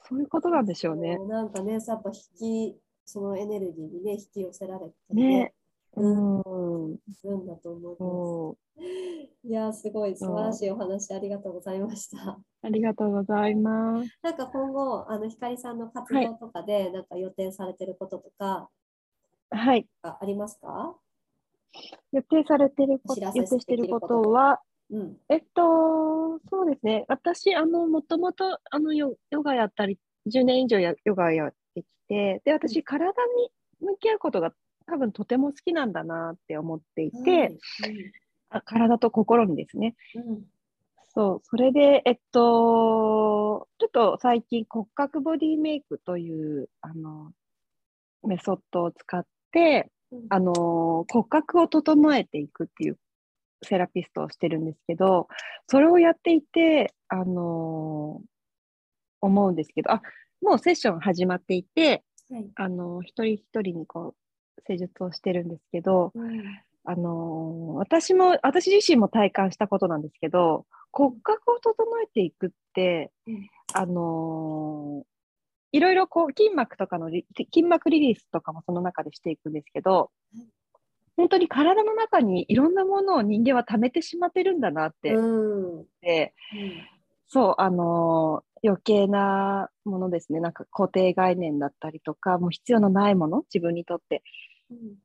[0.08, 5.52] そういうことなんでしょうねなんかね、やっぱ引き、そのエネルギーにね、引き寄せられてね。
[5.54, 5.57] う
[5.98, 6.98] うん。
[7.12, 9.46] するんだと思いまそす。
[9.46, 12.32] いやー、すごい素晴らしいお話ありがとうございました。
[12.32, 12.42] う。
[12.62, 14.10] ありがとうございます。
[14.22, 18.68] なんか今後、あの光さんの活動とかで、なんか予定されてることとか
[19.50, 19.86] はい。
[20.02, 20.96] あありますか？
[22.12, 25.16] 予定されてること、予定してることは、うん。
[25.28, 27.04] えっと、そうですね。
[27.08, 34.52] 私、あの、もともと、あの、ヨヨガやったり、10年以上やヨガやってきて、で、私、体に向き合うことが
[34.88, 37.58] 多分とても好きなんだなって思っていて、
[38.48, 39.94] あ体と心にですね。
[40.14, 40.44] うんうん。
[41.14, 47.32] そう、それで、えっと、ちょっと最近骨格ボディメイクという、あの、
[48.26, 50.26] メソッドを使って、うん。
[50.30, 52.98] あの、骨格を整えていくっていう
[53.62, 55.28] セラピストをしてるんですけど、
[55.66, 58.22] それをやっていて、あの、
[59.20, 60.02] 思うんですけど、あ、
[60.40, 62.50] もうセッション始まっていて、はい。
[62.54, 64.27] あの、一人一人にこう、
[64.66, 66.42] 施術をしてるんですけど、うん。
[66.84, 73.48] あのー私も、私自身も体感したことなんですけど、骨格を整えていくって、うん。
[73.74, 75.06] あのー
[75.70, 80.46] いろいろこう筋膜とかのリ筋膜リリースとかもその中でしていくんですけどはい、
[81.14, 85.68] 本当に体の中にいろんなものを人間は溜めてしまってるんだなってうん。
[85.72, 86.34] 思って、
[87.26, 94.22] そう、あのー余計なものですね、なんか固定概念だったりとか、もう必要のないもの、自分にとって、うん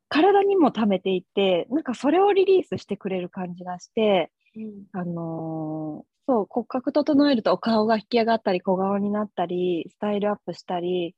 [0.09, 4.85] 体にも溜めていて、なんかそれをリリースしてくれる感じがして、うん。
[4.93, 11.15] あのーそう、骨格整えるとお顔が引き上がったり、小顔になったり、スタイルアップしたり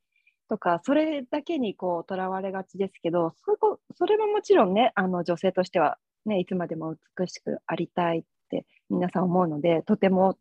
[0.50, 10.38] とか、それだけにこう、とらわれがちですけど、そこそれももちろんね、あの女性としては、ね、いつまでも美しくありたいって皆さん思うので、とても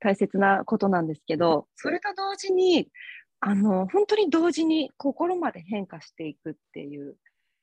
[0.00, 2.88] 大切なことなんですけど、それと同時に、
[3.40, 7.16] あの、本当に同時に心まで変化していくっていう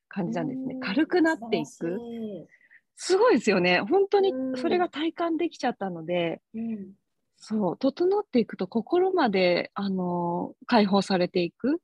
[0.08, 0.76] 感じなんですね。
[0.76, 0.80] うん。
[0.80, 2.00] 軽くなっていく。
[2.96, 3.82] すごいですよね。
[3.82, 4.58] 本当にうん。
[4.58, 6.94] それが体感できちゃったので、うん。
[7.38, 11.82] そう、整っていくと心まで、あのー解放されていく。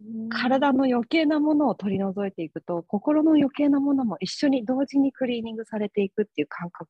[0.00, 0.28] うん。
[0.28, 6.88] 体の余計なものを取り除いていくと、心の余計なものも一緒に同時にクリーニングされていくっていう感覚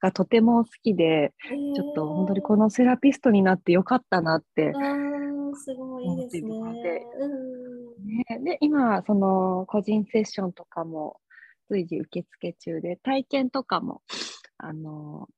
[0.00, 1.32] がとても好きで、
[1.74, 4.72] ちょっと本当にこのセラピストになってよかったなって
[5.54, 6.50] すごいいいですね。
[7.18, 7.86] うん。
[8.04, 11.20] ね、で、今、その個人セッションとかも
[11.68, 14.02] 随時受付中で、体験とかも、
[14.58, 15.28] あの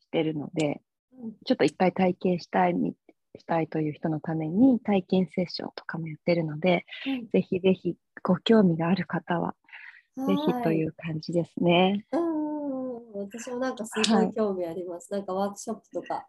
[0.00, 0.82] してるので、
[1.12, 1.32] うん。
[1.44, 2.94] ちょっといっぱい体験したいみ、
[3.38, 6.84] したいという人のために体験セッションとかもやってるので、
[7.32, 9.54] ぜひぜひご興味がある方は、
[10.16, 12.06] ぜひという感じですね。
[12.12, 14.32] うん、私もなんかすごはいい。
[14.32, 15.10] 興味あります。
[15.10, 16.26] なんかワークショップとか、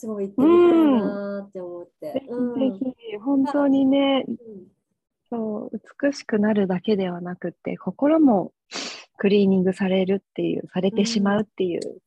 [0.00, 2.12] すごい行ってみたいなーって思って。
[2.12, 4.36] ぜひうんぜひ、本当にね、うん
[5.28, 8.52] そう、美しくなるだけではなくて、心も
[9.18, 12.00] クリーニングされるっていう、されてしまうっていう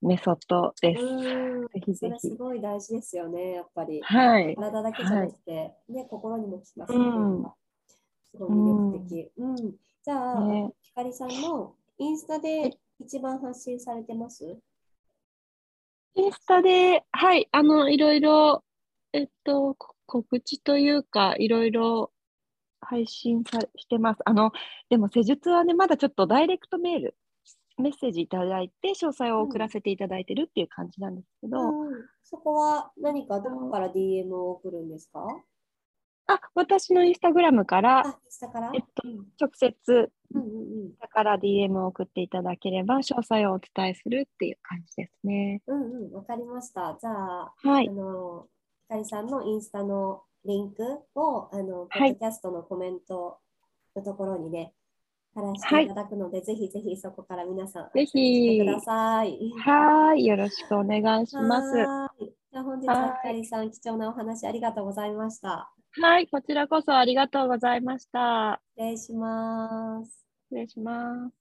[0.00, 1.02] メソッドです。
[1.02, 2.34] うんぜひぜひす。
[2.36, 4.00] ごい大事ですよね、やっぱり。
[4.02, 4.56] はい。
[4.56, 7.54] 体だけじゃなくて、ね、心にも効かせるっていうのが、
[8.30, 9.32] すごい魅力的。
[9.36, 9.56] うん
[10.02, 14.58] じゃあ、ねひかりさんのインスタで一番発信されてます？
[16.18, 18.64] インスタで、はい、あの、いろいろ、
[19.12, 22.10] えっと、告知というか、いろいろ
[22.80, 24.20] 配信さしてます。
[24.24, 24.50] あの、
[24.90, 27.16] でも施術はね、まだちょっとダイレクトメール、
[27.78, 32.04] メッセージいただいて、詳細を送らせていただいてるっていう感じなんですけど、うん。
[32.24, 35.24] そこは何かどこから DM を送るんですか？
[36.28, 38.70] あ、私のインスタグラムから、から？
[38.74, 45.62] えっとうん直接、うんうんうんだから DM を送っていただければ、詳細をお伝えするっていう感じですね。
[45.66, 46.96] うんうん、わかりました。
[47.00, 47.92] じゃあ、はいあ。
[47.92, 48.46] の、
[48.82, 50.82] ひかりさんのインスタのリンク
[51.14, 53.38] を、あの、ポはいッドキャストのコメント
[53.96, 54.74] のところにね、
[55.34, 59.38] 話していただくので、はい、ぜひぜひそこから皆さん、ぜひ、ください。
[59.64, 61.74] はい、よろしくお願いします。
[61.74, 65.72] じゃあ本日はひかりさん、貴重なお話ありがとうございました。
[66.00, 68.60] はい、こちらこそありがとうございました。
[68.76, 70.26] 失礼します。
[70.50, 71.38] 失礼します。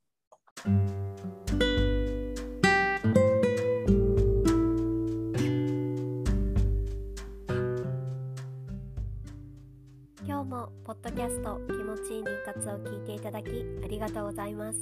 [10.48, 13.50] もポッドキャスト気持ちいい妊活を聞いていただき
[13.84, 14.80] ありがとうございます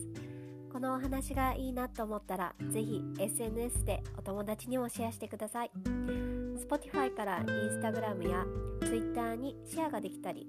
[0.71, 5.71] このお話がいいなと思ったらぜひ SNS でお友達にもシェアしてください
[6.67, 8.45] Spotify から Instagram や
[8.81, 10.47] Twitter にシェアができたり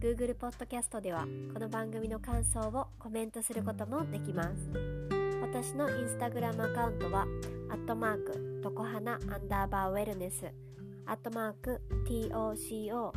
[0.00, 4.50] Google ポッドキャストではこの番組の感想をコメントすることもできます
[5.40, 7.26] 私のインスタグラムアカウントは
[7.70, 10.52] アットマークとこはなアンダーバーウェルネス
[11.06, 13.12] アットマーク TOCOHANA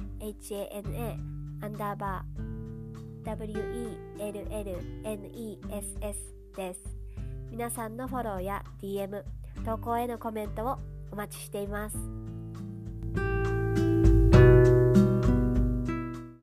[1.62, 2.46] アンダーバー
[3.26, 4.46] WELLNESS
[6.56, 6.80] です。
[7.50, 9.24] 皆さんのフォローや DM、
[9.66, 10.78] 投稿へのコメントを
[11.12, 12.25] お待ちしています。